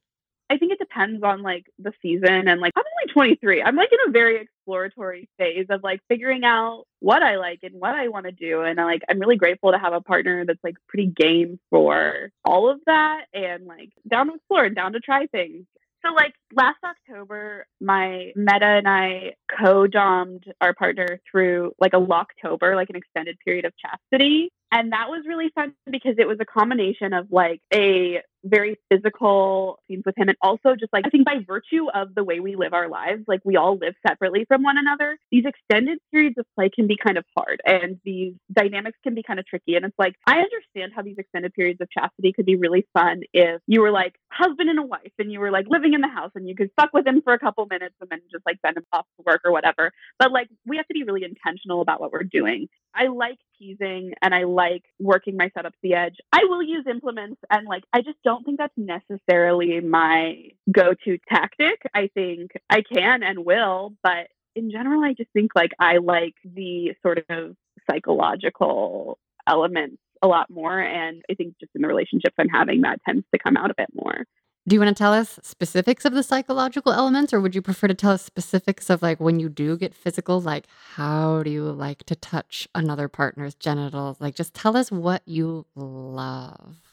[0.52, 3.62] I think it depends on like the season and like I'm only 23.
[3.62, 7.76] I'm like in a very exploratory phase of like figuring out what I like and
[7.76, 10.64] what I want to do and like I'm really grateful to have a partner that's
[10.64, 15.00] like pretty game for all of that and like down to explore and down to
[15.00, 15.66] try things.
[16.06, 22.76] So like last October, my meta and I co-domed our partner through like a Locktober,
[22.76, 24.50] like an extended period of chastity.
[24.72, 29.80] And that was really fun because it was a combination of like a very physical
[29.88, 32.56] scenes with him and also just like I think by virtue of the way we
[32.56, 36.46] live our lives, like we all live separately from one another, these extended periods of
[36.56, 39.76] play can be kind of hard and these dynamics can be kind of tricky.
[39.76, 43.22] And it's like I understand how these extended periods of chastity could be really fun
[43.34, 46.08] if you were like husband and a wife and you were like living in the
[46.08, 48.58] house and you could fuck with him for a couple minutes and then just like
[48.66, 49.92] send him off to work or whatever.
[50.18, 52.68] But like we have to be really intentional about what we're doing.
[52.94, 56.16] I like teasing and I like working my setup to the edge.
[56.32, 61.82] I will use implements and like I just don't think that's necessarily my go-to tactic.
[61.96, 66.36] I think I can and will, but in general I just think like I like
[66.44, 67.56] the sort of
[67.90, 73.02] psychological elements a lot more and I think just in the relationships I'm having that
[73.04, 74.26] tends to come out a bit more.
[74.68, 77.88] Do you want to tell us specifics of the psychological elements, or would you prefer
[77.88, 81.64] to tell us specifics of like when you do get physical, like how do you
[81.64, 84.22] like to touch another partner's genitals?
[84.22, 86.89] Like, just tell us what you love.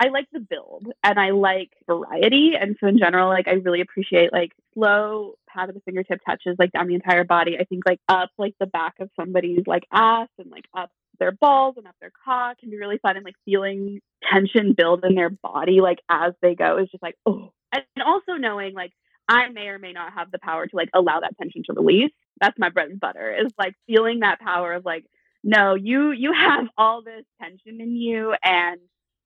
[0.00, 2.52] I like the build and I like variety.
[2.58, 6.56] And so in general, like I really appreciate like slow pat of the fingertip touches
[6.58, 7.58] like down the entire body.
[7.60, 11.32] I think like up like the back of somebody's like ass and like up their
[11.32, 14.00] balls and up their cock can be really fun and like feeling
[14.32, 18.32] tension build in their body like as they go is just like oh and also
[18.38, 18.92] knowing like
[19.28, 22.10] I may or may not have the power to like allow that tension to release.
[22.40, 25.04] That's my bread and butter is like feeling that power of like
[25.44, 28.80] no, you you have all this tension in you and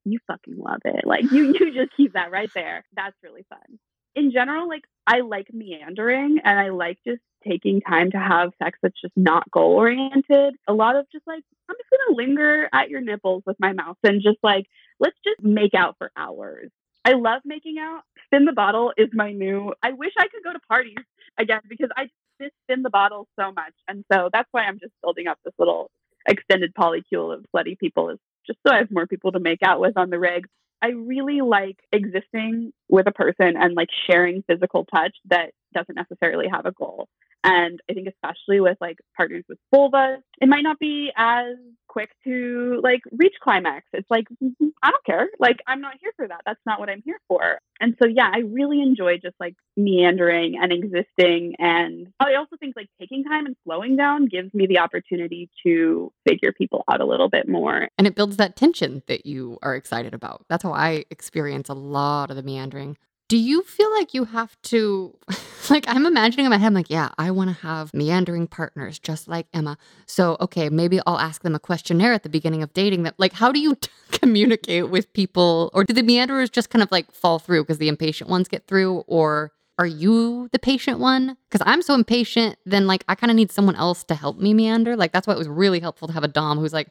[0.05, 1.05] you fucking love it.
[1.15, 2.85] Like you you just keep that right there.
[2.95, 3.79] That's really fun.
[4.15, 8.79] In general, like I like meandering and I like just taking time to have sex
[8.83, 10.55] that's just not goal oriented.
[10.67, 13.97] A lot of just like I'm just gonna linger at your nipples with my mouth
[14.03, 14.67] and just like
[14.99, 16.71] let's just make out for hours.
[17.05, 18.03] I love making out.
[18.27, 19.75] Spin the bottle is my new.
[19.83, 20.97] I wish I could go to parties
[21.39, 22.09] again because I
[22.41, 25.55] just spin the bottle so much, and so that's why I'm just building up this
[25.59, 25.91] little
[26.27, 29.81] extended polycule of slutty people is just so I have more people to make out
[29.81, 30.47] with on the rig.
[30.83, 36.47] I really like existing with a person and like sharing physical touch that doesn't necessarily
[36.49, 37.09] have a goal.
[37.45, 41.57] And I think especially with like partners with vulvas, it might not be as
[41.89, 43.87] quick to like reach climax.
[43.93, 45.29] It's like mm-hmm, I don't care.
[45.39, 46.41] Like I'm not here for that.
[46.47, 47.59] That's not what I'm here for.
[47.81, 52.75] And so yeah, I really enjoy just like meandering and existing and I also think
[52.77, 57.07] like taking time and slowing down gives me the opportunity to figure people out a
[57.07, 57.89] little bit more.
[57.99, 60.47] And it builds that tension that you are excited about.
[60.49, 62.97] That's how I experience a lot of the meandering.
[63.35, 65.13] Do you feel like you have to,
[65.69, 69.01] like, I'm imagining in my head, I'm like, yeah, I want to have meandering partners
[69.01, 69.77] just like Emma.
[70.07, 73.33] So, okay, maybe I'll ask them a questionnaire at the beginning of dating that, like,
[73.33, 75.73] how do you t- communicate with people?
[75.75, 78.69] Or do the meanderers just kind of like fall through because the impatient ones get
[78.69, 78.99] through?
[79.09, 81.37] Or are you the patient one?
[81.51, 84.55] Because I'm so impatient, then, like, I kind of need someone else to help me
[84.55, 84.95] meander.
[84.95, 86.87] Like, that's why it was really helpful to have a Dom who's like,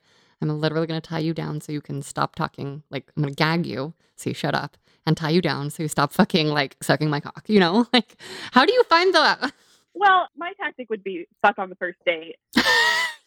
[0.50, 2.84] I'm literally going to tie you down so you can stop talking.
[2.90, 5.84] Like, I'm going to gag you so you shut up and tie you down so
[5.84, 7.86] you stop fucking like sucking my cock, you know?
[7.94, 8.16] Like,
[8.52, 9.52] how do you find the.
[9.94, 12.38] Well, my tactic would be fuck on the first date.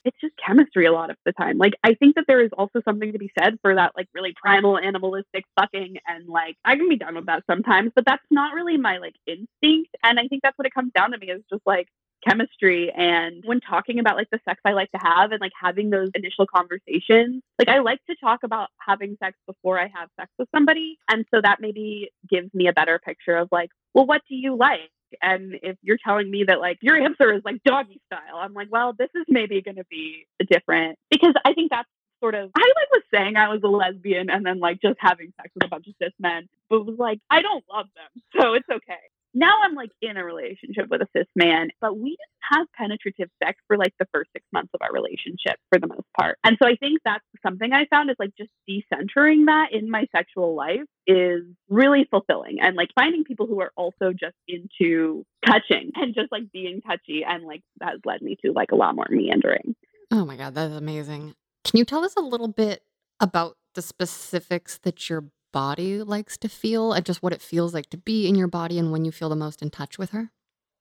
[0.07, 1.59] it's just chemistry a lot of the time.
[1.59, 4.35] Like, I think that there is also something to be said for that, like, really
[4.41, 5.99] primal animalistic fucking.
[6.07, 9.15] And, like, I can be done with that sometimes, but that's not really my, like,
[9.27, 9.97] instinct.
[10.03, 11.89] And I think that's what it comes down to me is just like,
[12.27, 15.91] chemistry and when talking about like the sex I like to have and like having
[15.91, 20.31] those initial conversations like I like to talk about having sex before I have sex
[20.39, 24.23] with somebody and so that maybe gives me a better picture of like well what
[24.29, 24.91] do you like
[25.23, 28.69] and if you're telling me that like your answer is like doggy style I'm like
[28.71, 31.89] well this is maybe going to be different because I think that's
[32.21, 35.33] sort of I like was saying I was a lesbian and then like just having
[35.41, 38.55] sex with a bunch of cis men, but was like I don't love them, so
[38.55, 38.95] it's okay
[39.37, 43.29] now I'm like in a relationship with a cis man, but we didn't have penetrative
[43.43, 46.39] sex for like the first six months of our relationship for the most part.
[46.43, 50.07] And so I think that's something I found is like just decentering that in my
[50.11, 52.61] sexual life is really fulfilling.
[52.61, 57.23] And like finding people who are also just into touching and just like being touchy.
[57.29, 59.77] And like that has led me to like a lot more meandering.
[60.11, 61.35] Oh my God, that's amazing.
[61.65, 62.83] Can you tell us a little bit
[63.21, 67.89] about the specifics that your body likes to feel and just what it feels like
[67.89, 70.31] to be in your body and when you feel the most in touch with her?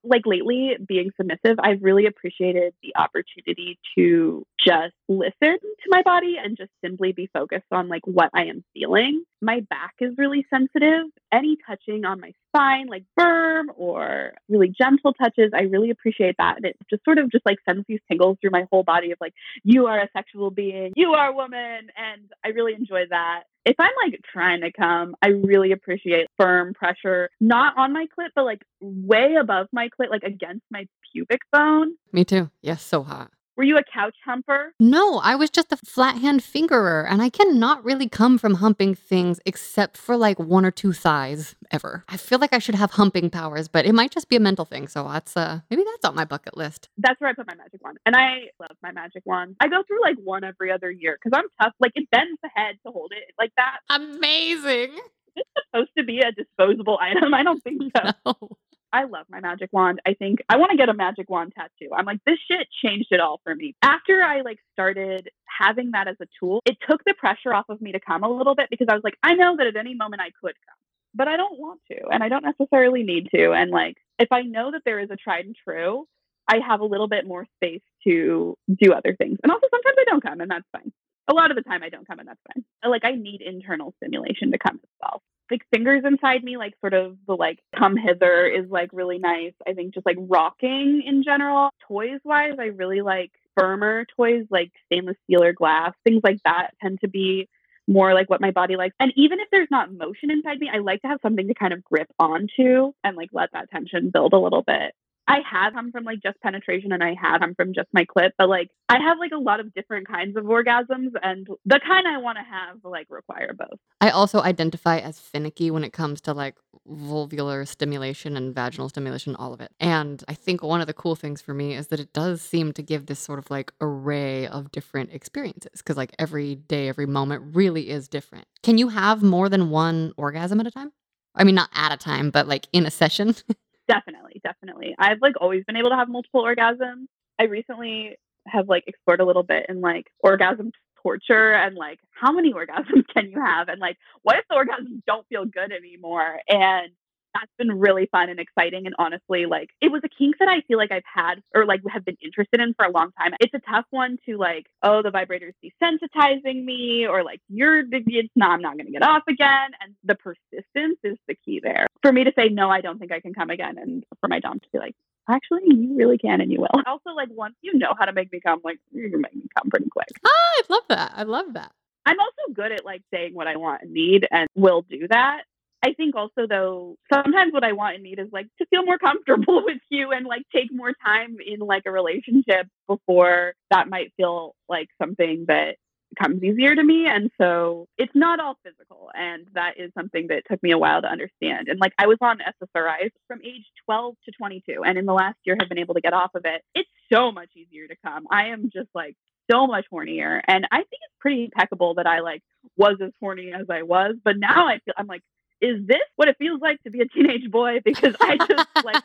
[0.06, 6.36] like lately being submissive, I've really appreciated the opportunity to just listen to my body
[6.42, 9.24] and just simply be focused on like what I am feeling.
[9.42, 11.06] My back is really sensitive.
[11.32, 16.58] Any touching on my spine, like firm or really gentle touches, I really appreciate that.
[16.58, 19.18] And it just sort of just like sends these tingles through my whole body of
[19.20, 19.34] like,
[19.64, 21.90] you are a sexual being, you are a woman.
[21.98, 26.74] And I really enjoy that if I'm like trying to come, I really appreciate firm
[26.74, 31.42] pressure, not on my clit, but like way above my clit, like against my pubic
[31.52, 31.96] bone.
[32.12, 32.50] Me too.
[32.62, 33.32] Yes, so hot.
[33.58, 34.74] Were you a couch humper?
[34.82, 38.96] No, I was just a flat hand fingerer, and I cannot really come from humping
[38.96, 42.04] things except for like one or two thighs ever.
[42.10, 44.66] I feel like I should have humping powers, but it might just be a mental
[44.66, 44.90] thing.
[44.90, 46.90] So that's uh maybe that's on my bucket list.
[46.98, 49.56] That's where I put my magic wand, and I love my magic wand.
[49.62, 51.74] I go through like one every other year because I'm tough.
[51.80, 53.80] Like it bends the head to hold it like that.
[53.90, 55.00] Amazing.
[55.38, 57.34] It's supposed to be a disposable item.
[57.34, 58.12] I don't think so.
[58.26, 58.58] No.
[58.94, 60.00] I love my magic wand.
[60.06, 61.94] I think I want to get a magic wand tattoo.
[61.94, 63.76] I'm like, this shit changed it all for me.
[63.82, 67.82] After I like started having that as a tool, it took the pressure off of
[67.82, 69.96] me to come a little bit because I was like, I know that at any
[69.96, 70.78] moment I could come,
[71.14, 73.52] but I don't want to, and I don't necessarily need to.
[73.52, 76.08] And like, if I know that there is a tried and true,
[76.48, 79.40] I have a little bit more space to do other things.
[79.44, 80.94] And also sometimes I don't come, and that's fine.
[81.28, 82.64] A lot of the time I don't come, and that's fine.
[82.90, 86.94] Like I need internal stimulation to come as well like fingers inside me, like sort
[86.94, 89.54] of the like come hither is like really nice.
[89.68, 91.70] I think just like rocking in general.
[91.88, 95.94] Toys wise, I really like firmer toys like stainless steel or glass.
[96.04, 97.48] Things like that tend to be
[97.88, 98.96] more like what my body likes.
[99.00, 101.74] And even if there's not motion inside me, I like to have something to kind
[101.74, 104.94] of grip onto and like let that tension build a little bit.
[105.28, 108.32] I have come from like just penetration and I have come from just my clit,
[108.38, 112.08] but like I have like a lot of different kinds of orgasms and the kind
[112.08, 113.80] I want to have like require both.
[114.02, 116.56] I also identify as finicky when it comes to like
[116.88, 119.72] vulvular stimulation and vaginal stimulation, all of it.
[119.80, 122.72] And I think one of the cool things for me is that it does seem
[122.74, 127.08] to give this sort of like array of different experiences because like every day, every
[127.08, 128.46] moment really is different.
[128.62, 130.92] Can you have more than one orgasm at a time?
[131.34, 133.36] I mean, not at a time, but like in a session.
[133.88, 134.96] Definitely, definitely.
[134.98, 137.06] I've like always been able to have multiple orgasms.
[137.40, 138.16] I recently
[138.48, 140.72] have like explored a little bit in like orgasm
[141.02, 145.02] torture and like how many orgasms can you have and like what if the orgasms
[145.06, 146.90] don't feel good anymore and
[147.36, 148.86] that's been really fun and exciting.
[148.86, 151.82] And honestly, like it was a kink that I feel like I've had or like
[151.90, 153.34] have been interested in for a long time.
[153.40, 158.30] It's a tough one to like, oh, the vibrator's desensitizing me, or like you're it's
[158.36, 159.72] not, I'm not gonna get off again.
[159.82, 161.88] And the persistence is the key there.
[162.02, 164.40] For me to say no, I don't think I can come again, and for my
[164.40, 164.96] dom to be like,
[165.30, 166.70] actually you really can and you will.
[166.88, 169.44] Also, like once you know how to make me come, like you can make me
[169.58, 170.08] come pretty quick.
[170.24, 171.12] Ah, I love that.
[171.16, 171.72] I love that.
[172.06, 175.42] I'm also good at like saying what I want and need and will do that.
[175.84, 178.98] I think also though sometimes what I want and need is like to feel more
[178.98, 184.14] comfortable with you and like take more time in like a relationship before that might
[184.18, 185.76] feel like something that
[186.16, 187.08] comes easier to me.
[187.08, 189.10] And so it's not all physical.
[189.14, 191.68] And that is something that took me a while to understand.
[191.68, 194.84] And like I was on SSRIs from age 12 to 22.
[194.84, 196.62] And in the last year have been able to get off of it.
[196.74, 198.26] It's so much easier to come.
[198.32, 199.16] I am just like
[199.52, 200.42] so much hornier.
[200.48, 202.42] And I think it's pretty impeccable that I like
[202.78, 204.16] was as horny as I was.
[204.24, 205.22] But now I feel I'm like,
[205.62, 207.80] is this what it feels like to be a teenage boy?
[207.86, 209.04] Because I just like,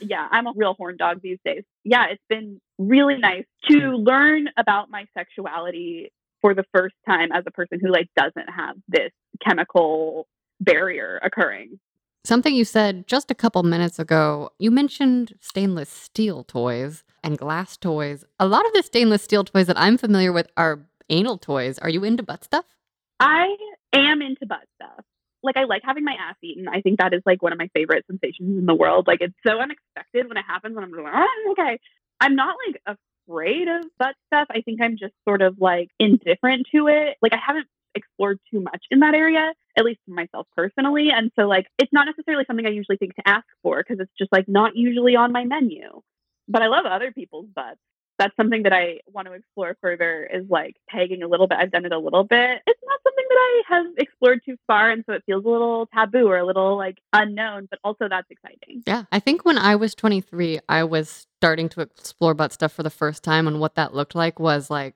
[0.00, 1.64] yeah, I'm a real horn dog these days.
[1.84, 7.44] Yeah, it's been really nice to learn about my sexuality for the first time as
[7.46, 9.10] a person who like doesn't have this
[9.44, 10.28] chemical
[10.60, 11.78] barrier occurring.
[12.24, 17.76] Something you said just a couple minutes ago, you mentioned stainless steel toys and glass
[17.76, 18.24] toys.
[18.38, 21.78] A lot of the stainless steel toys that I'm familiar with are anal toys.
[21.78, 22.66] Are you into butt stuff?
[23.20, 23.56] I
[23.92, 25.04] am into butt stuff
[25.46, 26.68] like I like having my ass eaten.
[26.68, 29.06] I think that is like one of my favorite sensations in the world.
[29.06, 31.78] Like it's so unexpected when it happens, and I'm like, oh, okay.
[32.20, 34.48] I'm not like afraid of butt stuff.
[34.50, 37.16] I think I'm just sort of like indifferent to it.
[37.22, 41.08] Like I haven't explored too much in that area, at least for myself personally.
[41.14, 44.12] And so like it's not necessarily something I usually think to ask for because it's
[44.18, 46.02] just like not usually on my menu.
[46.48, 47.80] But I love other people's butts
[48.18, 51.58] that's something that I want to explore further is like pegging a little bit.
[51.58, 52.62] I've done it a little bit.
[52.66, 54.90] It's not something that I have explored too far.
[54.90, 58.30] And so it feels a little taboo or a little like unknown, but also that's
[58.30, 58.82] exciting.
[58.86, 59.04] Yeah.
[59.12, 62.90] I think when I was 23, I was starting to explore butt stuff for the
[62.90, 63.46] first time.
[63.46, 64.94] And what that looked like was like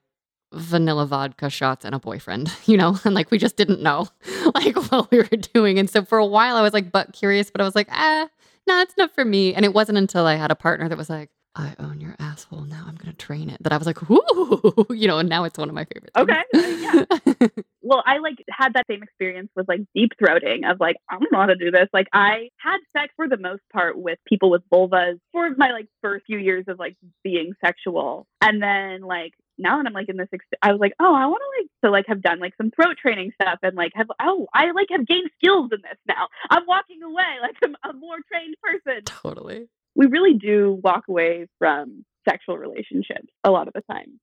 [0.53, 2.97] vanilla vodka shots and a boyfriend, you know?
[3.05, 4.07] And like we just didn't know
[4.55, 5.77] like what we were doing.
[5.77, 8.27] And so for a while I was like butt curious, but I was like, ah,
[8.67, 9.53] no, it's not for me.
[9.53, 12.61] And it wasn't until I had a partner that was like, I own your asshole.
[12.61, 13.61] Now I'm going to train it.
[13.61, 16.15] That I was like, whoo, you know, and now it's one of my favorites.
[16.15, 16.43] Okay.
[16.53, 17.47] Uh, yeah.
[17.81, 21.31] well, I like had that same experience with like deep throating of like, I don't
[21.31, 21.87] know how to do this.
[21.91, 25.87] Like, I had sex for the most part with people with vulvas for my like
[26.01, 28.27] first few years of like being sexual.
[28.39, 31.25] And then like now that I'm like in this, ex- I was like, oh, I
[31.25, 34.07] want to like to like have done like some throat training stuff and like have
[34.21, 36.29] oh, I like have gained skills in this now.
[36.49, 39.03] I'm walking away like I'm a more trained person.
[39.03, 44.19] Totally we really do walk away from sexual relationships a lot of the time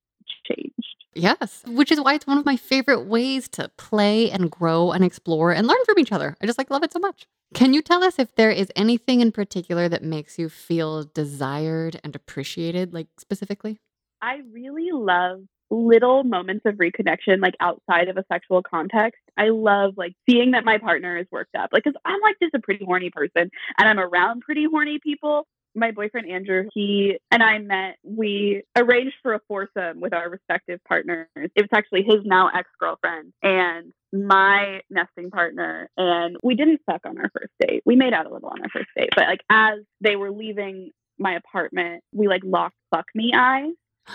[0.47, 0.75] changed.
[1.15, 5.05] Yes, which is why it's one of my favorite ways to play and grow and
[5.05, 6.37] explore and learn from each other.
[6.41, 7.27] I just like love it so much.
[7.55, 11.99] Can you tell us if there is anything in particular that makes you feel desired
[12.05, 13.81] and appreciated like specifically?
[14.21, 15.41] I really love
[15.71, 20.65] little moments of reconnection like outside of a sexual context i love like seeing that
[20.65, 23.89] my partner is worked up like because i'm like just a pretty horny person and
[23.89, 27.97] i'm around pretty horny people my boyfriend Andrew, he and I met.
[28.03, 31.29] We arranged for a foursome with our respective partners.
[31.37, 35.91] It was actually his now ex girlfriend and my nesting partner.
[35.97, 37.83] And we didn't fuck on our first date.
[37.85, 40.91] We made out a little on our first date, but like as they were leaving
[41.19, 43.73] my apartment, we like locked fuck me eyes.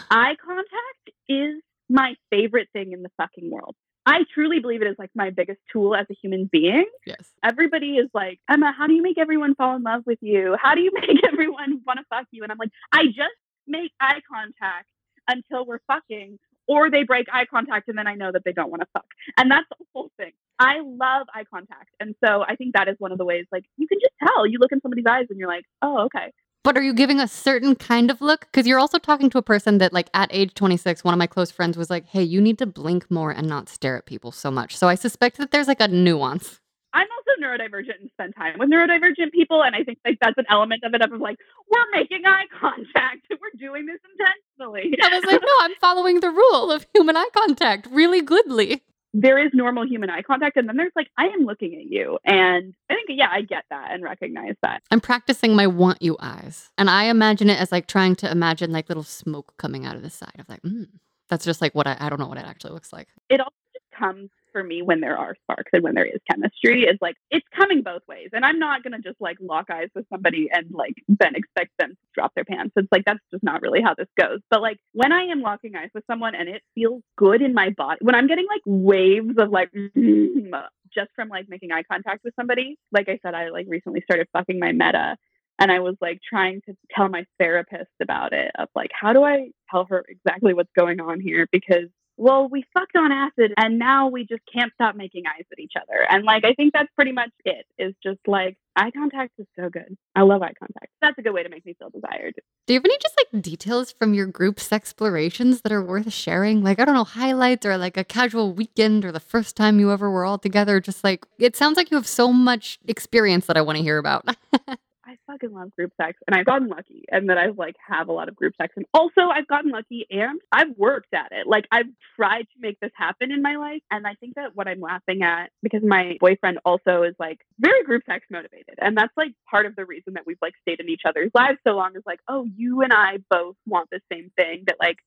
[0.10, 3.76] Eye contact is my favorite thing in the fucking world.
[4.06, 6.86] I truly believe it is like my biggest tool as a human being.
[7.06, 7.32] Yes.
[7.44, 10.58] Everybody is like, Emma, how do you make everyone fall in love with you?
[10.62, 12.44] How do you make everyone want to fuck you?
[12.44, 13.36] And I'm like, I just
[13.68, 14.88] make eye contact
[15.28, 16.38] until we're fucking,
[16.68, 19.06] or they break eye contact and then I know that they don't want to fuck.
[19.38, 20.32] And that's the whole thing.
[20.60, 21.90] I love eye contact.
[22.00, 24.46] And so I think that is one of the ways, like, you can just tell.
[24.46, 26.32] You look in somebody's eyes and you're like, oh, okay.
[26.64, 28.48] But are you giving a certain kind of look?
[28.52, 31.28] Because you're also talking to a person that, like, at age 26, one of my
[31.28, 34.32] close friends was like, hey, you need to blink more and not stare at people
[34.32, 34.78] so much.
[34.78, 36.62] So I suspect that there's like a nuance.
[36.94, 39.62] I'm also neurodivergent and spend time with neurodivergent people.
[39.62, 41.38] And I think like that's an element of it of like,
[41.70, 43.28] we're making eye contact.
[43.30, 44.96] We're doing this intentionally.
[45.04, 48.84] I was like, no, I'm following the rule of human eye contact really goodly
[49.14, 52.18] there is normal human eye contact and then there's like i am looking at you
[52.26, 56.18] and i think yeah i get that and recognize that i'm practicing my want you
[56.20, 59.96] eyes and i imagine it as like trying to imagine like little smoke coming out
[59.96, 60.88] of the side of like mm.
[61.30, 63.52] that's just like what I, I don't know what it actually looks like it also
[63.98, 67.46] comes for me when there are sparks and when there is chemistry is like it's
[67.56, 68.30] coming both ways.
[68.34, 71.72] And i'm not going to just like lock eyes with somebody and like then expect
[71.80, 72.74] them to drop their pants.
[72.76, 74.40] It's like that's just not really how this goes.
[74.50, 77.72] But like when i am locking eyes with someone and it feels good in my
[77.72, 79.72] body when i'm getting like waves of like
[80.94, 84.28] just from like making eye contact with somebody like i said i like recently started
[84.34, 85.18] fucking my meta
[85.60, 89.24] and I was like trying to tell my therapist about it of like how do
[89.24, 91.48] I tell her exactly what's going on here?
[91.52, 95.60] Because well, we fucked on acid and now we just can't stop making eyes at
[95.60, 96.06] each other.
[96.10, 99.70] And like, I think that's pretty much it is just like eye contact is so
[99.70, 99.98] good.
[100.16, 100.92] I love eye contact.
[101.02, 102.36] That's a good way to make me feel desired.
[102.68, 106.64] Do you have any just like details from your group's explorations that are worth sharing?
[106.64, 109.92] Like, I don't know, highlights or like a casual weekend or the first time you
[109.92, 110.80] ever were all together.
[110.80, 113.98] Just like, it sounds like you have so much experience that I want to hear
[113.98, 114.28] about.
[115.34, 118.30] Fucking love group sex and I've gotten lucky and that I've like have a lot
[118.30, 121.48] of group sex and also I've gotten lucky and I've worked at it.
[121.48, 124.68] Like I've tried to make this happen in my life and I think that what
[124.68, 129.14] I'm laughing at because my boyfriend also is like very group sex motivated and that's
[129.18, 131.96] like part of the reason that we've like stayed in each other's lives so long
[131.96, 134.98] is like oh you and I both want the same thing that like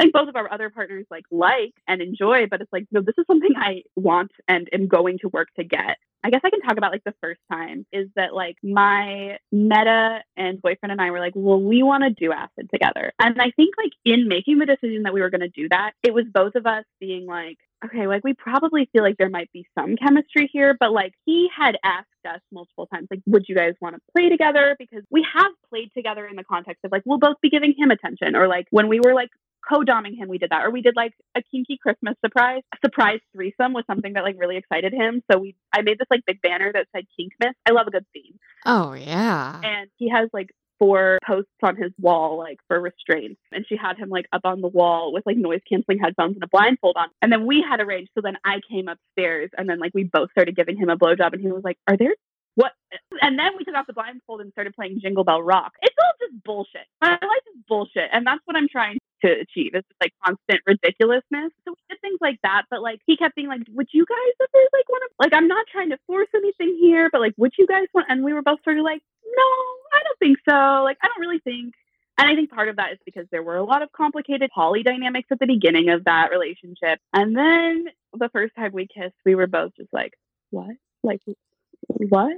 [0.00, 3.16] Think both of our other partners like like and enjoy, but it's like, no, this
[3.18, 5.98] is something I want and am going to work to get.
[6.24, 10.20] I guess I can talk about like the first time is that like my meta
[10.36, 13.12] and boyfriend and I were like, well, we want to do acid together.
[13.18, 15.92] And I think like in making the decision that we were going to do that,
[16.02, 19.50] it was both of us being like, okay, like we probably feel like there might
[19.52, 23.54] be some chemistry here, but like he had asked us multiple times, like, would you
[23.54, 24.76] guys want to play together?
[24.78, 27.90] Because we have played together in the context of like, we'll both be giving him
[27.90, 29.30] attention, or like when we were like
[29.66, 33.20] co-doming him we did that or we did like a kinky christmas surprise a surprise
[33.34, 36.40] threesome was something that like really excited him so we i made this like big
[36.42, 40.50] banner that said kinkmas i love a good theme oh yeah and he has like
[40.78, 44.62] four posts on his wall like for restraints and she had him like up on
[44.62, 47.80] the wall with like noise canceling headphones and a blindfold on and then we had
[47.80, 50.96] arranged so then i came upstairs and then like we both started giving him a
[50.96, 52.14] blowjob and he was like are there
[52.54, 52.72] what?
[53.22, 55.72] And then we took off the blindfold and started playing Jingle Bell Rock.
[55.82, 56.86] It's all just bullshit.
[57.00, 58.10] My life is bullshit.
[58.12, 59.72] And that's what I'm trying to achieve.
[59.74, 61.52] It's just like constant ridiculousness.
[61.64, 62.64] So we did things like that.
[62.70, 65.48] But like he kept being like, Would you guys ever like want to like I'm
[65.48, 68.42] not trying to force anything here, but like would you guys want and we were
[68.42, 70.82] both sort of like, No, I don't think so.
[70.84, 71.74] Like I don't really think
[72.18, 74.82] and I think part of that is because there were a lot of complicated poly
[74.82, 76.98] dynamics at the beginning of that relationship.
[77.14, 80.12] And then the first time we kissed, we were both just like,
[80.50, 80.76] What?
[81.02, 81.20] Like
[81.88, 82.36] what?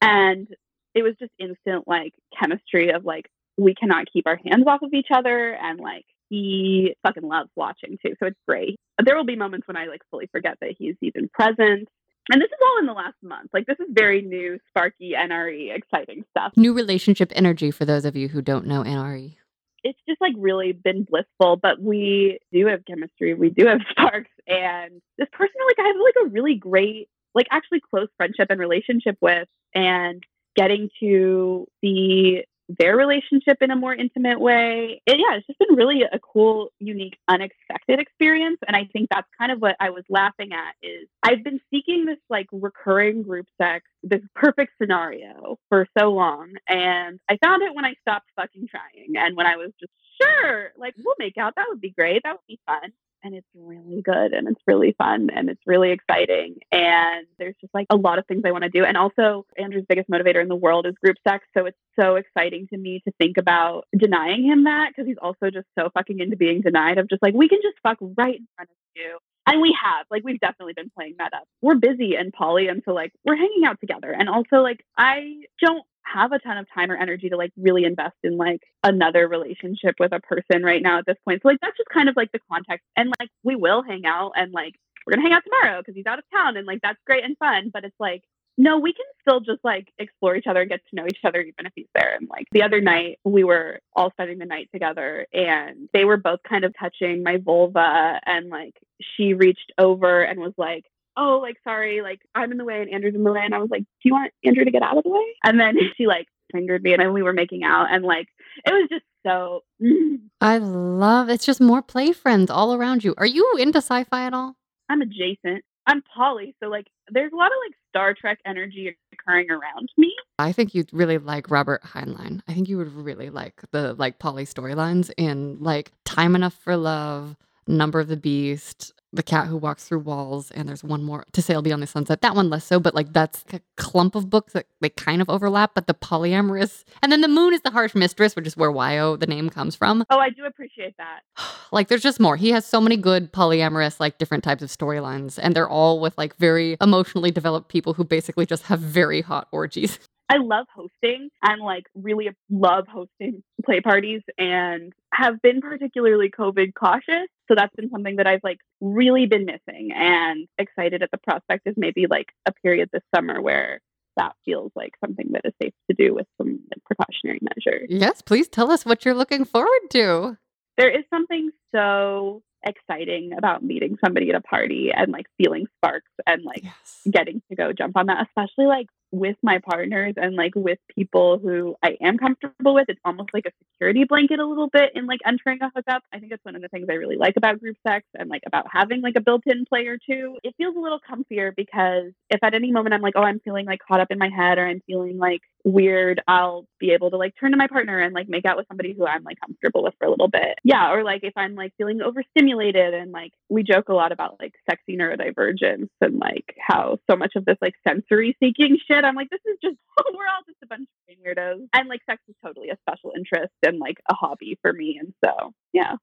[0.00, 0.48] And
[0.94, 4.92] it was just instant like chemistry of like we cannot keep our hands off of
[4.92, 8.14] each other and like he fucking loves watching too.
[8.20, 8.76] So it's great.
[9.02, 11.88] There will be moments when I like fully forget that he's even present.
[12.30, 13.50] And this is all in the last month.
[13.52, 16.52] Like this is very new, sparky, NRE, exciting stuff.
[16.56, 19.36] New relationship energy for those of you who don't know NRE.
[19.82, 23.34] It's just like really been blissful, but we do have chemistry.
[23.34, 24.30] We do have sparks.
[24.46, 28.60] And this person, like, I have like a really great like actually close friendship and
[28.60, 30.22] relationship with and
[30.56, 35.02] getting to see their relationship in a more intimate way.
[35.06, 38.58] It, yeah, it's just been really a cool, unique, unexpected experience.
[38.66, 42.06] And I think that's kind of what I was laughing at is I've been seeking
[42.06, 46.52] this like recurring group sex, this perfect scenario for so long.
[46.68, 50.72] And I found it when I stopped fucking trying and when I was just sure,
[50.76, 51.54] like we'll make out.
[51.56, 52.22] That would be great.
[52.24, 52.92] That would be fun
[53.24, 56.56] and it's really good and it's really fun and it's really exciting.
[56.70, 58.84] And there's just like a lot of things I want to do.
[58.84, 61.44] And also, Andrew's biggest motivator in the world is group sex.
[61.56, 65.50] So it's so exciting to me to think about denying him that because he's also
[65.50, 68.46] just so fucking into being denied of just like, we can just fuck right in
[68.56, 69.18] front of you.
[69.46, 71.44] And we have, like, we've definitely been playing that up.
[71.60, 74.10] We're busy and poly, and so, like, we're hanging out together.
[74.10, 77.84] And also, like, I don't have a ton of time or energy to like really
[77.84, 81.42] invest in like another relationship with a person right now at this point.
[81.42, 82.84] So like that's just kind of like the context.
[82.96, 84.74] And like we will hang out and like
[85.06, 87.36] we're gonna hang out tomorrow because he's out of town and like that's great and
[87.38, 87.70] fun.
[87.72, 88.22] But it's like
[88.56, 91.40] no, we can still just like explore each other and get to know each other
[91.40, 92.14] even if he's there.
[92.14, 96.16] And like the other night, we were all spending the night together and they were
[96.16, 98.20] both kind of touching my vulva.
[98.24, 100.84] And like she reached over and was like,
[101.16, 103.42] oh, like, sorry, like, I'm in the way and Andrew's in the way.
[103.44, 105.24] And I was like, do you want Andrew to get out of the way?
[105.42, 107.86] And then she like fingered me and then we were making out.
[107.90, 108.28] And like,
[108.64, 109.62] it was just so.
[110.40, 113.14] I love it's just more play friends all around you.
[113.18, 114.56] Are you into sci fi at all?
[114.88, 115.64] I'm adjacent.
[115.86, 116.54] I'm poly.
[116.62, 120.14] So like, there's a lot of like Star Trek energy occurring around me.
[120.38, 122.40] I think you'd really like Robert Heinlein.
[122.48, 126.76] I think you would really like the like poly storylines in like Time Enough for
[126.76, 127.36] Love,
[127.66, 131.42] Number of the Beast, the cat who walks through walls and there's one more to
[131.42, 132.20] sail beyond the sunset.
[132.20, 135.28] That one less so but like that's a clump of books that they kind of
[135.30, 138.72] overlap but the polyamorous and then the moon is the harsh mistress which is where
[138.72, 140.04] Wyo the name comes from.
[140.10, 141.20] Oh i do appreciate that.
[141.72, 142.36] Like there's just more.
[142.36, 146.16] He has so many good polyamorous like different types of storylines and they're all with
[146.16, 149.98] like very emotionally developed people who basically just have very hot orgies
[150.28, 156.74] I love hosting and like really love hosting play parties and have been particularly COVID
[156.74, 157.28] cautious.
[157.48, 161.66] So that's been something that I've like really been missing and excited at the prospect
[161.66, 163.80] of maybe like a period this summer where
[164.16, 167.88] that feels like something that is safe to do with some precautionary measures.
[167.90, 170.38] Yes, please tell us what you're looking forward to.
[170.76, 176.10] There is something so exciting about meeting somebody at a party and like feeling sparks
[176.26, 177.00] and like yes.
[177.10, 181.38] getting to go jump on that, especially like with my partners and like with people
[181.38, 182.86] who I am comfortable with.
[182.88, 186.02] It's almost like a security blanket a little bit in like entering a hookup.
[186.12, 188.42] I think that's one of the things I really like about group sex and like
[188.46, 190.38] about having like a built-in player too.
[190.42, 193.66] It feels a little comfier because if at any moment I'm like, oh, I'm feeling
[193.66, 197.16] like caught up in my head or I'm feeling like weird, I'll be able to
[197.16, 199.82] like turn to my partner and like make out with somebody who I'm like comfortable
[199.82, 200.58] with for a little bit.
[200.62, 200.92] Yeah.
[200.92, 204.52] Or like if I'm like feeling overstimulated and like we joke a lot about like
[204.68, 209.30] sexy neurodivergence and like how so much of this like sensory seeking shit, I'm like,
[209.30, 209.76] this is just,
[210.14, 211.66] we're all just a bunch of weirdos.
[211.72, 215.00] And like sex is totally a special interest and like a hobby for me.
[215.00, 215.96] And so, yeah.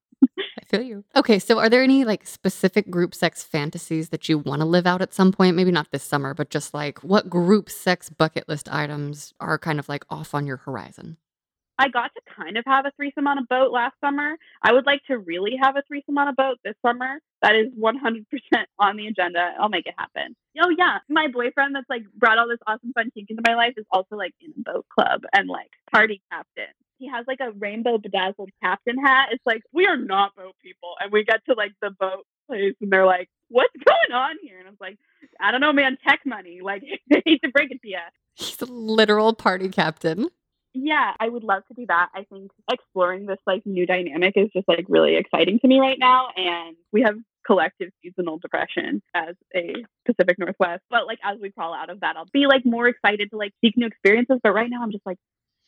[0.59, 1.03] I feel you.
[1.15, 4.85] Okay, so are there any like specific group sex fantasies that you want to live
[4.85, 5.55] out at some point?
[5.55, 9.79] Maybe not this summer, but just like what group sex bucket list items are kind
[9.79, 11.17] of like off on your horizon?
[11.79, 14.35] I got to kind of have a threesome on a boat last summer.
[14.61, 17.19] I would like to really have a threesome on a boat this summer.
[17.41, 18.25] That is 100%
[18.77, 19.53] on the agenda.
[19.59, 20.35] I'll make it happen.
[20.61, 20.99] Oh, yeah.
[21.09, 24.15] My boyfriend that's like brought all this awesome fun kink into my life is also
[24.15, 26.69] like in a boat club and like party captain
[27.01, 29.29] he has like a rainbow bedazzled captain hat.
[29.31, 32.75] It's like we are not boat people, and we get to like the boat place,
[32.79, 34.97] and they're like, "What's going on here?" And I was like,
[35.39, 35.97] "I don't know, man.
[36.07, 36.59] Tech money.
[36.61, 36.83] Like,
[37.13, 37.97] I hate to break it to you."
[38.35, 40.29] He's a literal party captain.
[40.73, 42.09] Yeah, I would love to do that.
[42.13, 45.99] I think exploring this like new dynamic is just like really exciting to me right
[45.99, 49.73] now, and we have collective seasonal depression as a
[50.05, 50.83] Pacific Northwest.
[50.91, 53.53] But like as we crawl out of that, I'll be like more excited to like
[53.59, 54.39] seek new experiences.
[54.43, 55.17] But right now I'm just like,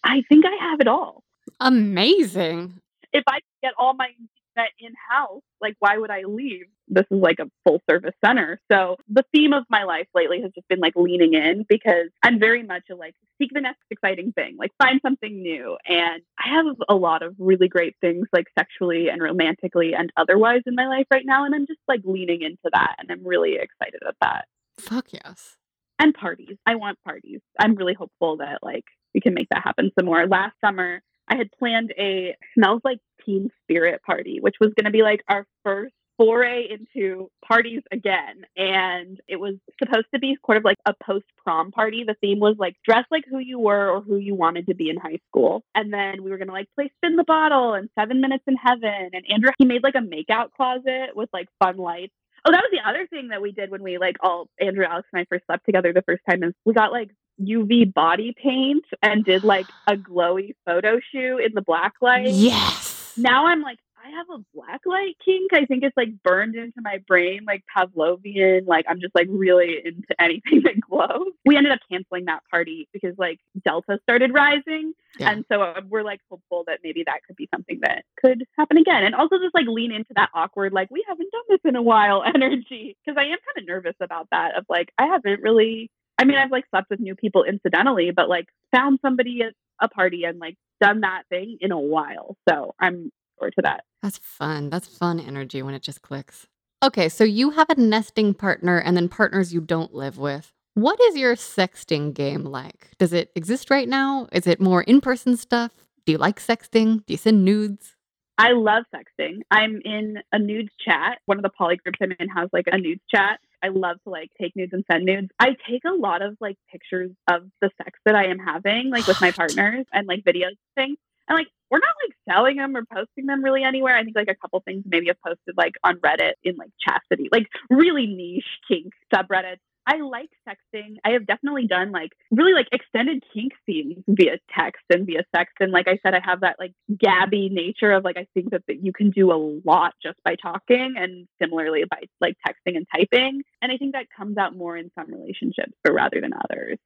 [0.03, 1.23] I think I have it all.
[1.59, 2.79] Amazing.
[3.11, 4.09] If I can get all my
[4.55, 6.65] that in house, like why would I leave?
[6.87, 8.59] This is like a full service center.
[8.71, 12.39] So the theme of my life lately has just been like leaning in because I'm
[12.39, 15.77] very much a like seek the next exciting thing, like find something new.
[15.87, 20.61] And I have a lot of really great things like sexually and romantically and otherwise
[20.65, 21.45] in my life right now.
[21.45, 24.45] And I'm just like leaning into that and I'm really excited at that.
[24.77, 25.57] Fuck yes.
[25.99, 26.57] And parties.
[26.65, 27.39] I want parties.
[27.59, 30.27] I'm really hopeful that like we can make that happen some more.
[30.27, 34.91] Last summer, I had planned a smells like teen spirit party, which was going to
[34.91, 38.45] be like our first foray into parties again.
[38.55, 42.03] And it was supposed to be sort of like a post prom party.
[42.05, 44.89] The theme was like dress like who you were or who you wanted to be
[44.89, 45.63] in high school.
[45.73, 48.55] And then we were going to like play spin the bottle and seven minutes in
[48.55, 49.09] heaven.
[49.13, 52.13] And Andrew, he made like a makeout closet with like fun lights.
[52.45, 55.07] Oh, that was the other thing that we did when we like all Andrew, Alex,
[55.13, 57.09] and I first slept together the first time is we got like
[57.41, 62.29] UV body paint and did like a glowy photo shoot in the black light.
[62.29, 63.13] Yes.
[63.17, 65.53] Now I'm like, I have a black light kink.
[65.53, 68.67] I think it's like burned into my brain, like Pavlovian.
[68.67, 71.31] Like I'm just like really into anything that glows.
[71.45, 74.93] We ended up canceling that party because like Delta started rising.
[75.19, 75.31] Yeah.
[75.31, 78.77] And so uh, we're like hopeful that maybe that could be something that could happen
[78.77, 79.05] again.
[79.05, 81.81] And also just like lean into that awkward, like, we haven't done this in a
[81.81, 82.97] while energy.
[83.05, 86.37] Cause I am kind of nervous about that of like, I haven't really I mean,
[86.37, 90.39] I've like slept with new people incidentally, but like found somebody at a party and
[90.39, 92.37] like done that thing in a while.
[92.47, 93.83] So I'm forward to that.
[94.01, 94.69] That's fun.
[94.69, 96.47] That's fun energy when it just clicks.
[96.83, 100.51] Okay, so you have a nesting partner and then partners you don't live with.
[100.73, 102.89] What is your sexting game like?
[102.97, 104.27] Does it exist right now?
[104.31, 105.71] Is it more in person stuff?
[106.05, 107.05] Do you like sexting?
[107.05, 107.95] Do you send nudes?
[108.37, 109.41] I love sexting.
[109.51, 111.19] I'm in a nudes chat.
[111.27, 113.39] One of the poly groups I'm in has like a nudes chat.
[113.63, 115.29] I love to like take nudes and send nudes.
[115.39, 119.07] I take a lot of like pictures of the sex that I am having, like
[119.07, 120.97] with my partners and like videos things.
[121.27, 123.95] And like we're not like selling them or posting them really anywhere.
[123.95, 127.29] I think like a couple things maybe have posted like on Reddit in like chastity,
[127.31, 130.97] like really niche kink subreddits I like sexting.
[131.03, 135.51] I have definitely done like really like extended kink scenes via text and via sex.
[135.59, 138.63] And like I said, I have that like gabby nature of like I think that,
[138.67, 142.87] that you can do a lot just by talking and similarly by like texting and
[142.95, 143.41] typing.
[143.61, 146.77] And I think that comes out more in some relationships, but rather than others.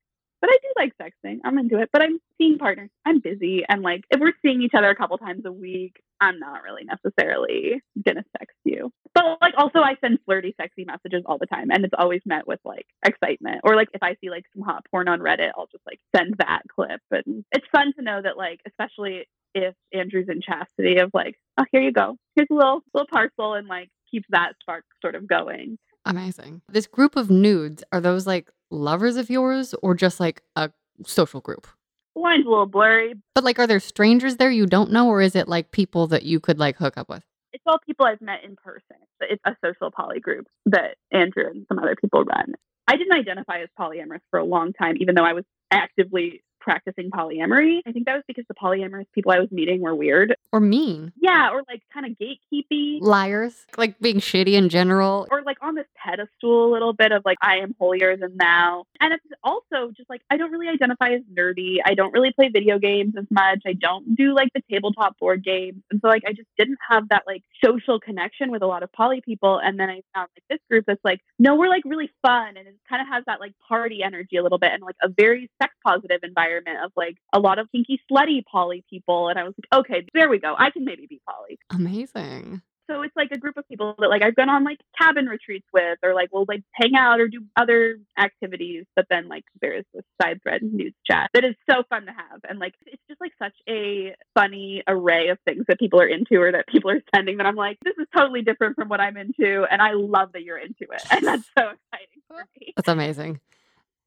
[0.41, 1.39] But I do like sexting.
[1.43, 1.89] I'm into it.
[1.91, 2.89] But I'm seeing partners.
[3.05, 3.63] I'm busy.
[3.67, 6.83] And like if we're seeing each other a couple times a week, I'm not really
[6.83, 8.91] necessarily gonna sext you.
[9.13, 12.47] But like also I send flirty, sexy messages all the time and it's always met
[12.47, 13.61] with like excitement.
[13.63, 16.35] Or like if I see like some hot porn on Reddit, I'll just like send
[16.39, 17.01] that clip.
[17.11, 21.65] And it's fun to know that like especially if Andrew's in chastity of like, oh
[21.71, 22.17] here you go.
[22.35, 25.77] Here's a little little parcel and like keeps that spark sort of going.
[26.05, 26.61] Amazing.
[26.69, 30.71] This group of nudes, are those like lovers of yours or just like a
[31.05, 31.67] social group?
[32.15, 33.13] Line's a little blurry.
[33.35, 36.23] But like, are there strangers there you don't know, or is it like people that
[36.23, 37.23] you could like hook up with?
[37.53, 38.97] It's all people I've met in person.
[39.21, 42.53] It's a social poly group that Andrew and some other people run.
[42.87, 47.09] I didn't identify as polyamorous for a long time, even though I was actively practicing
[47.09, 47.79] polyamory.
[47.87, 51.13] I think that was because the polyamorous people I was meeting were weird or mean.
[51.15, 52.99] Yeah, or like kind of gatekeepy.
[52.99, 55.27] Liars, like being shitty in general.
[55.31, 58.83] Or like on this pedestal a little bit of like, I am holier than thou.
[58.99, 61.77] And it's also just like, I don't really identify as nerdy.
[61.85, 63.61] I don't really play video games as much.
[63.65, 65.81] I don't do like the tabletop board games.
[65.89, 68.91] And so like, I just didn't have that like social connection with a lot of
[68.91, 69.57] poly people.
[69.57, 72.57] And then I found like this group that's like, no, we're like really fun.
[72.57, 75.07] And it kind of has that like party energy a little bit and like a
[75.07, 79.29] very sex positive environment environment of like a lot of kinky, slutty poly people.
[79.29, 80.55] And I was like, okay, there we go.
[80.57, 81.59] I can maybe be poly.
[81.71, 82.61] Amazing.
[82.89, 85.67] So it's like a group of people that like I've been on like cabin retreats
[85.73, 88.85] with, or like we'll like hang out or do other activities.
[88.95, 92.13] But then like there is this side thread news chat that is so fun to
[92.13, 96.07] have, and like it's just like such a funny array of things that people are
[96.07, 97.37] into or that people are sending.
[97.37, 100.43] That I'm like, this is totally different from what I'm into, and I love that
[100.43, 102.71] you're into it, and that's so exciting for me.
[102.77, 103.41] That's amazing.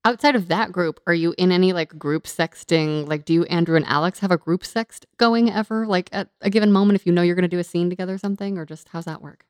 [0.05, 3.07] Outside of that group, are you in any like group sexting?
[3.07, 5.86] Like, do you, Andrew and Alex, have a group sext going ever?
[5.86, 8.14] Like at a given moment, if you know you're going to do a scene together
[8.14, 9.44] or something, or just how's that work?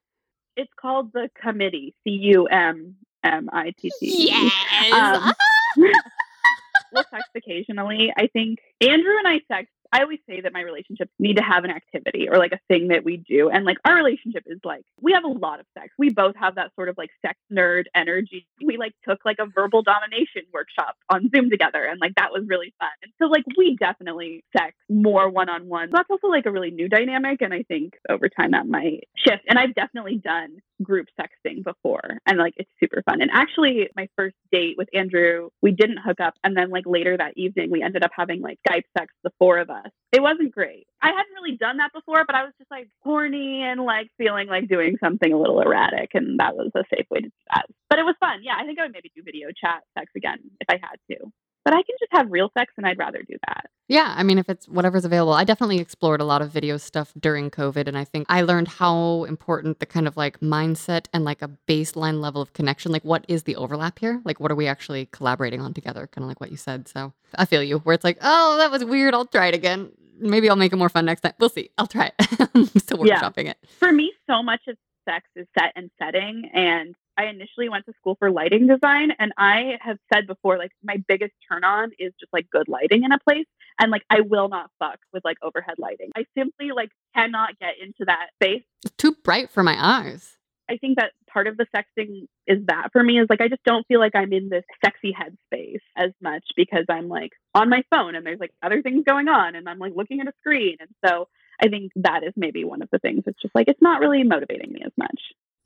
[0.56, 4.26] It's called the committee, C U M M I T T.
[4.28, 4.92] Yes.
[4.92, 5.32] Um,
[6.92, 8.12] we'll sext occasionally.
[8.16, 11.64] I think Andrew and I sext I always say that my relationships need to have
[11.64, 13.50] an activity or like a thing that we do.
[13.50, 15.92] And like our relationship is like, we have a lot of sex.
[15.98, 18.46] We both have that sort of like sex nerd energy.
[18.64, 22.44] We like took like a verbal domination workshop on Zoom together and like that was
[22.46, 22.90] really fun.
[23.02, 25.90] And so like we definitely sex more one on one.
[25.90, 27.42] That's also like a really new dynamic.
[27.42, 29.42] And I think over time that might shift.
[29.48, 33.20] And I've definitely done group sexting before and like it's super fun.
[33.20, 36.34] And actually, my first date with Andrew, we didn't hook up.
[36.44, 39.58] And then like later that evening, we ended up having like Skype sex, the four
[39.58, 39.79] of us.
[40.12, 40.86] It wasn't great.
[41.02, 44.48] I hadn't really done that before, but I was just like horny and like feeling
[44.48, 46.10] like doing something a little erratic.
[46.14, 47.66] And that was a safe way to do that.
[47.88, 48.40] But it was fun.
[48.42, 51.32] Yeah, I think I would maybe do video chat sex again if I had to
[51.64, 53.66] but I can just have real sex and I'd rather do that.
[53.88, 55.32] Yeah, I mean, if it's whatever's available.
[55.32, 57.88] I definitely explored a lot of video stuff during COVID.
[57.88, 61.50] And I think I learned how important the kind of like mindset and like a
[61.66, 64.22] baseline level of connection, like what is the overlap here?
[64.24, 66.06] Like, what are we actually collaborating on together?
[66.06, 66.86] Kind of like what you said.
[66.86, 69.12] So I feel you, where it's like, oh, that was weird.
[69.12, 69.90] I'll try it again.
[70.20, 71.32] Maybe I'll make it more fun next time.
[71.40, 71.70] We'll see.
[71.76, 72.48] I'll try it.
[72.54, 73.50] I'm still workshopping yeah.
[73.50, 73.58] it.
[73.78, 74.76] For me, so much of
[75.08, 76.48] sex is set and setting.
[76.54, 80.70] And I initially went to school for lighting design and I have said before like
[80.82, 83.44] my biggest turn on is just like good lighting in a place
[83.78, 86.10] and like I will not fuck with like overhead lighting.
[86.16, 88.62] I simply like cannot get into that space.
[88.84, 90.38] It's too bright for my eyes.
[90.70, 93.64] I think that part of the sexting is that for me is like I just
[93.64, 97.82] don't feel like I'm in this sexy headspace as much because I'm like on my
[97.90, 100.76] phone and there's like other things going on and I'm like looking at a screen
[100.80, 101.28] and so
[101.62, 104.22] I think that is maybe one of the things it's just like it's not really
[104.22, 105.20] motivating me as much.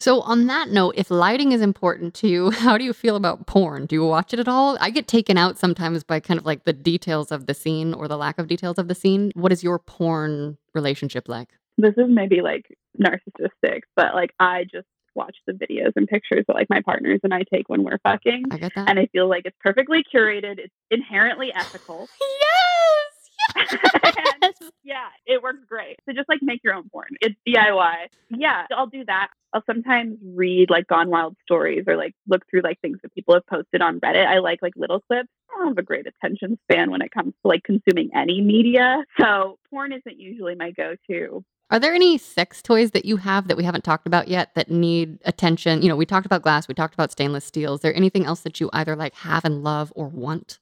[0.04, 3.46] So, on that note, if lighting is important to you, how do you feel about
[3.46, 3.86] porn?
[3.86, 4.76] Do you watch it at all?
[4.78, 8.06] I get taken out sometimes by kind of like the details of the scene or
[8.06, 9.32] the lack of details of the scene.
[9.34, 11.48] What is your porn relationship like?
[11.78, 12.66] This is maybe like
[13.00, 17.32] narcissistic, but like I just watch the videos and pictures that like my partners and
[17.32, 18.44] I take when we're fucking.
[18.50, 18.90] I get that.
[18.90, 20.58] And I feel like it's perfectly curated.
[20.58, 22.10] It's inherently ethical.
[22.20, 23.14] yes.
[24.04, 24.33] and,
[24.82, 25.96] yeah, it works great.
[26.06, 27.10] So just like make your own porn.
[27.20, 27.94] It's DIY.
[28.30, 29.28] Yeah, I'll do that.
[29.52, 33.34] I'll sometimes read like Gone Wild stories or like look through like things that people
[33.34, 34.26] have posted on Reddit.
[34.26, 35.28] I like like little clips.
[35.50, 39.04] I don't have a great attention span when it comes to like consuming any media.
[39.20, 41.44] So porn isn't usually my go-to.
[41.70, 44.70] Are there any sex toys that you have that we haven't talked about yet that
[44.70, 45.82] need attention?
[45.82, 47.74] You know, we talked about glass, we talked about stainless steel.
[47.74, 50.58] Is there anything else that you either like have and love or want?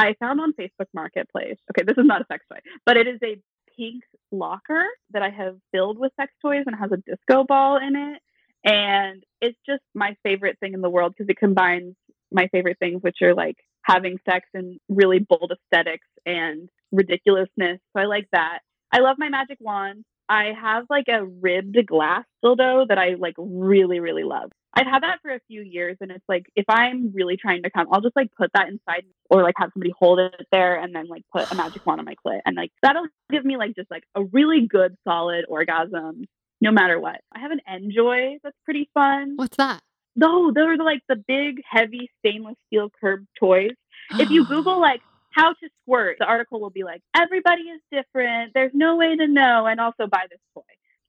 [0.00, 1.58] I found on Facebook Marketplace.
[1.70, 3.36] Okay, this is not a sex toy, but it is a
[3.76, 7.96] pink locker that I have filled with sex toys and has a disco ball in
[7.96, 8.22] it.
[8.64, 11.94] And it's just my favorite thing in the world because it combines
[12.32, 17.78] my favorite things, which are like having sex and really bold aesthetics and ridiculousness.
[17.94, 18.60] So I like that.
[18.92, 20.04] I love my magic wand.
[20.28, 24.50] I have like a ribbed glass dildo that I like really, really love.
[24.72, 27.70] I've had that for a few years and it's like if I'm really trying to
[27.70, 30.94] come, I'll just like put that inside or like have somebody hold it there and
[30.94, 33.74] then like put a magic wand on my clit and like that'll give me like
[33.74, 36.26] just like a really good solid orgasm
[36.60, 37.20] no matter what.
[37.34, 39.34] I have an Njoy that's pretty fun.
[39.36, 39.82] What's that?
[40.16, 43.72] No, those are like the big heavy stainless steel curved toys.
[44.12, 45.00] if you Google like
[45.30, 48.52] how to squirt, the article will be like, everybody is different.
[48.54, 49.66] There's no way to know.
[49.66, 50.62] And also buy this toy.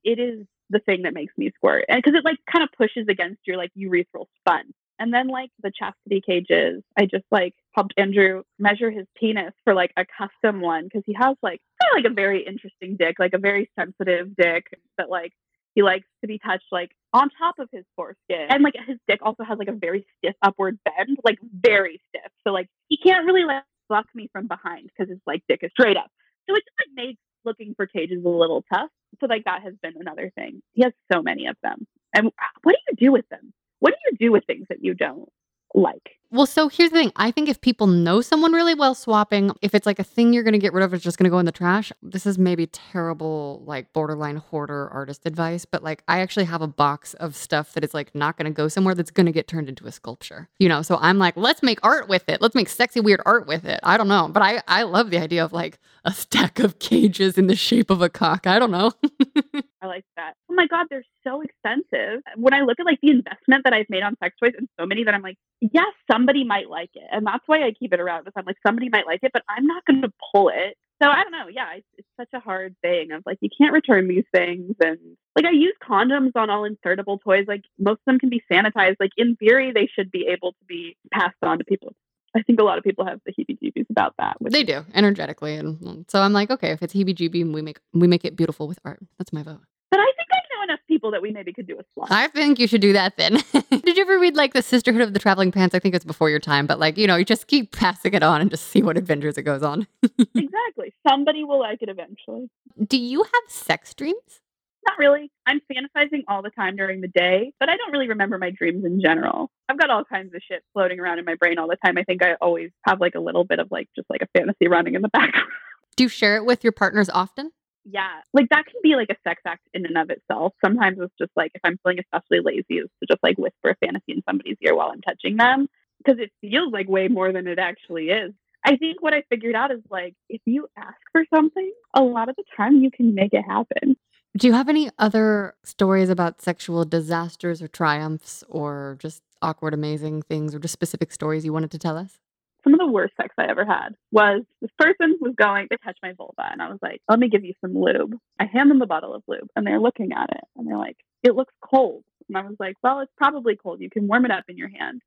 [0.04, 1.84] It is the thing that makes me squirt.
[1.88, 4.74] And because it like kind of pushes against your like urethral sponge.
[4.98, 9.74] And then like the chastity cages, I just like helped Andrew measure his penis for
[9.74, 13.16] like a custom one because he has like kind of like a very interesting dick,
[13.18, 14.66] like a very sensitive dick
[14.98, 15.32] that like
[15.74, 18.46] he likes to be touched like on top of his foreskin.
[18.48, 22.30] And like his dick also has like a very stiff upward bend, like very stiff.
[22.46, 25.70] So like he can't really like fuck me from behind because his like dick is
[25.72, 26.10] straight up.
[26.48, 28.90] So it just like makes looking for cages a little tough.
[29.20, 30.62] So like that has been another thing.
[30.72, 31.86] He has so many of them.
[32.14, 32.30] And uh,
[32.62, 33.52] what do you do with them?
[33.80, 35.28] What do you do with things that you don't
[35.74, 36.18] like?
[36.32, 37.12] Well, so here's the thing.
[37.14, 40.42] I think if people know someone really well swapping, if it's like a thing you're
[40.42, 41.92] going to get rid of, it's just going to go in the trash.
[42.02, 46.66] This is maybe terrible, like borderline hoarder artist advice, but like I actually have a
[46.66, 49.46] box of stuff that is like not going to go somewhere that's going to get
[49.46, 50.80] turned into a sculpture, you know?
[50.80, 52.40] So I'm like, let's make art with it.
[52.40, 53.80] Let's make sexy, weird art with it.
[53.82, 54.30] I don't know.
[54.32, 57.90] But I, I love the idea of like a stack of cages in the shape
[57.90, 58.46] of a cock.
[58.46, 58.92] I don't know.
[59.82, 60.34] I like that.
[60.50, 62.22] Oh my God, they're so expensive.
[62.36, 64.86] When I look at like the investment that I've made on sex toys and so
[64.86, 67.02] many that I'm like, yes, somebody might like it.
[67.10, 69.42] And that's why I keep it around because I'm like, somebody might like it, but
[69.48, 70.76] I'm not going to pull it.
[71.02, 71.48] So I don't know.
[71.52, 74.76] Yeah, it's, it's such a hard thing of like, you can't return these things.
[74.80, 74.98] And
[75.34, 77.46] like, I use condoms on all insertable toys.
[77.48, 78.96] Like, most of them can be sanitized.
[79.00, 81.92] Like, in theory, they should be able to be passed on to people.
[82.34, 84.40] I think a lot of people have the heebie-jeebies about that.
[84.40, 88.06] which- They do energetically, and so I'm like, okay, if it's heebie-jeebie, we make we
[88.08, 89.00] make it beautiful with art.
[89.18, 89.60] That's my vote.
[89.90, 92.10] But I think I know enough people that we maybe could do a swap.
[92.10, 93.42] I think you should do that then.
[93.70, 95.74] Did you ever read like the Sisterhood of the Traveling Pants?
[95.74, 98.22] I think it's before your time, but like you know, you just keep passing it
[98.22, 99.88] on and just see what adventures it goes on.
[100.02, 100.94] exactly.
[101.06, 102.48] Somebody will like it eventually.
[102.86, 104.40] Do you have sex dreams?
[104.88, 105.30] Not really.
[105.46, 108.84] I'm fantasizing all the time during the day, but I don't really remember my dreams
[108.84, 109.50] in general.
[109.68, 111.98] I've got all kinds of shit floating around in my brain all the time.
[111.98, 114.68] I think I always have like a little bit of like just like a fantasy
[114.68, 115.48] running in the background.
[115.96, 117.52] Do you share it with your partners often?
[117.84, 118.20] Yeah.
[118.32, 120.54] Like that can be like a sex act in and of itself.
[120.64, 123.76] Sometimes it's just like if I'm feeling especially lazy, is to just like whisper a
[123.76, 125.68] fantasy in somebody's ear while I'm touching them
[125.98, 128.32] because it feels like way more than it actually is.
[128.64, 132.28] I think what I figured out is like if you ask for something, a lot
[132.28, 133.96] of the time you can make it happen.
[134.36, 140.22] Do you have any other stories about sexual disasters or triumphs or just awkward, amazing
[140.22, 142.21] things or just specific stories you wanted to tell us?
[142.64, 145.98] Some of the worst sex I ever had was this person was going to touch
[146.02, 148.78] my vulva, and I was like, "Let me give you some lube." I hand them
[148.78, 152.04] the bottle of lube, and they're looking at it, and they're like, "It looks cold."
[152.28, 153.80] And I was like, "Well, it's probably cold.
[153.80, 155.02] You can warm it up in your hand."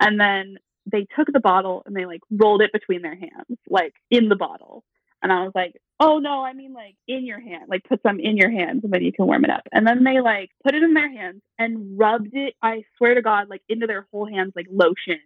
[0.00, 3.94] And then they took the bottle and they like rolled it between their hands, like
[4.10, 4.84] in the bottle.
[5.22, 7.64] And I was like, "Oh no, I mean like in your hand.
[7.68, 10.02] Like put some in your hands, and then you can warm it up." And then
[10.04, 12.54] they like put it in their hands and rubbed it.
[12.62, 15.20] I swear to God, like into their whole hands, like lotion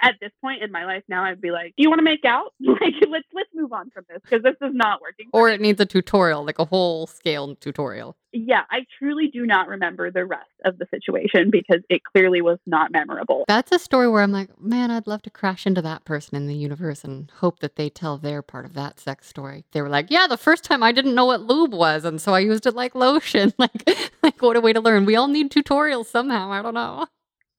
[0.00, 2.24] at this point in my life now I'd be like, "Do you want to make
[2.24, 2.52] out?
[2.76, 5.80] Like let's let's move on from this because this is not working." Or it needs
[5.80, 8.16] a tutorial, like a whole scale tutorial.
[8.32, 12.58] yeah, I truly do not remember the rest of the situation because it clearly was
[12.66, 13.44] not memorable.
[13.48, 16.46] That's a story where I'm like, man, I'd love to crash into that person in
[16.46, 19.64] the universe and hope that they tell their part of that sex story.
[19.72, 22.34] They were like, yeah, the first time I didn't know what lube was, and so
[22.34, 23.52] I used it like lotion.
[23.66, 25.06] Like, like what a way to learn.
[25.06, 26.52] We all need tutorials somehow.
[26.52, 27.06] I don't know.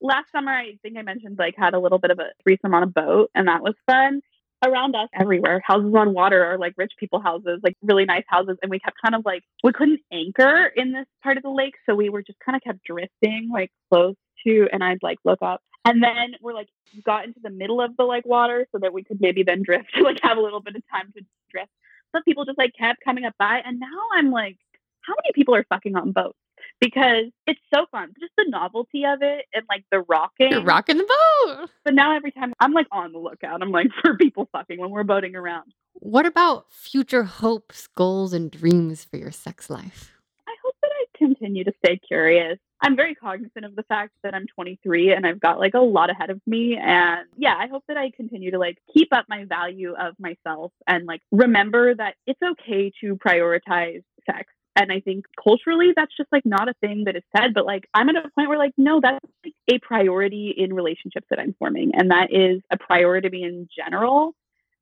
[0.00, 2.82] Last summer, I think I mentioned like had a little bit of a threesome on
[2.82, 4.20] a boat, and that was fun.
[4.64, 8.56] Around us, everywhere, houses on water are like rich people houses, like really nice houses,
[8.62, 11.74] and we kept kind of like we couldn't anchor in this part of the lake,
[11.86, 15.42] so we were just kind of kept drifting like close to, and I'd like look
[15.42, 16.68] up, and then we're like
[17.04, 19.90] got into the middle of the like water so that we could maybe then drift,
[20.00, 21.70] like have a little bit of time to drift.
[22.12, 24.58] But people just like kept coming up by, and now I'm like,
[25.02, 26.38] how many people are fucking on boats?
[26.80, 30.52] Because it's so fun, just the novelty of it and like the rocking.
[30.52, 31.70] You're rocking the boat.
[31.84, 34.90] But now every time I'm like on the lookout, I'm like for people fucking when
[34.90, 35.72] we're boating around.
[35.94, 40.12] What about future hopes, goals, and dreams for your sex life?
[40.46, 42.58] I hope that I continue to stay curious.
[42.80, 46.10] I'm very cognizant of the fact that I'm 23 and I've got like a lot
[46.10, 46.78] ahead of me.
[46.80, 50.72] And yeah, I hope that I continue to like keep up my value of myself
[50.86, 54.52] and like remember that it's okay to prioritize sex.
[54.78, 57.52] And I think culturally, that's just like not a thing that is said.
[57.52, 61.26] But like, I'm at a point where like, no, that's like a priority in relationships
[61.30, 61.92] that I'm forming.
[61.94, 64.34] And that is a priority to me in general.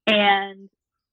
[0.07, 0.69] And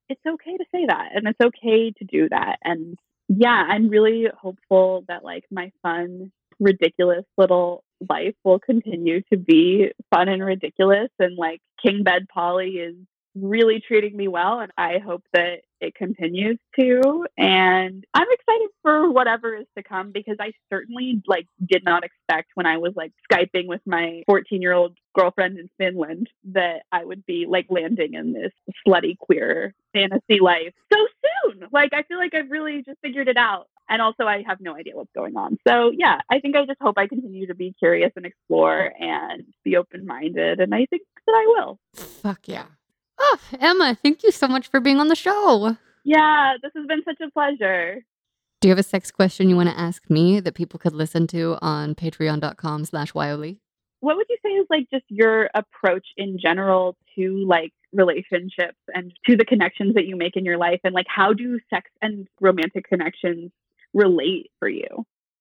[0.09, 1.11] it's okay to say that.
[1.15, 2.57] And it's okay to do that.
[2.61, 2.97] And
[3.29, 9.91] yeah, I'm really hopeful that like my fun, ridiculous little life will continue to be
[10.13, 11.09] fun and ridiculous.
[11.19, 12.95] And like kinky poly is
[13.35, 14.59] really treating me well.
[14.59, 17.25] And I hope that it continues to.
[17.37, 22.51] And I'm excited for whatever is to come because I certainly like did not expect
[22.55, 27.03] when I was like Skyping with my 14 year old girlfriend in Finland that I
[27.03, 28.51] would be like landing in this
[28.87, 30.99] slutty queer fantasy life so
[31.45, 31.67] soon.
[31.71, 33.67] Like I feel like I've really just figured it out.
[33.89, 35.57] And also I have no idea what's going on.
[35.67, 39.43] So yeah, I think I just hope I continue to be curious and explore and
[39.65, 40.61] be open minded.
[40.61, 41.79] And I think that I will.
[41.93, 42.65] Fuck yeah.
[43.25, 45.77] Oh, Emma, thank you so much for being on the show.
[46.03, 48.03] Yeah, this has been such a pleasure.
[48.59, 51.25] Do you have a sex question you want to ask me that people could listen
[51.27, 53.59] to on patreon.com slash Wyoli?
[54.01, 59.13] What would you say is like just your approach in general to like relationships and
[59.25, 62.27] to the connections that you make in your life and like how do sex and
[62.41, 63.51] romantic connections
[63.93, 65.05] relate for you?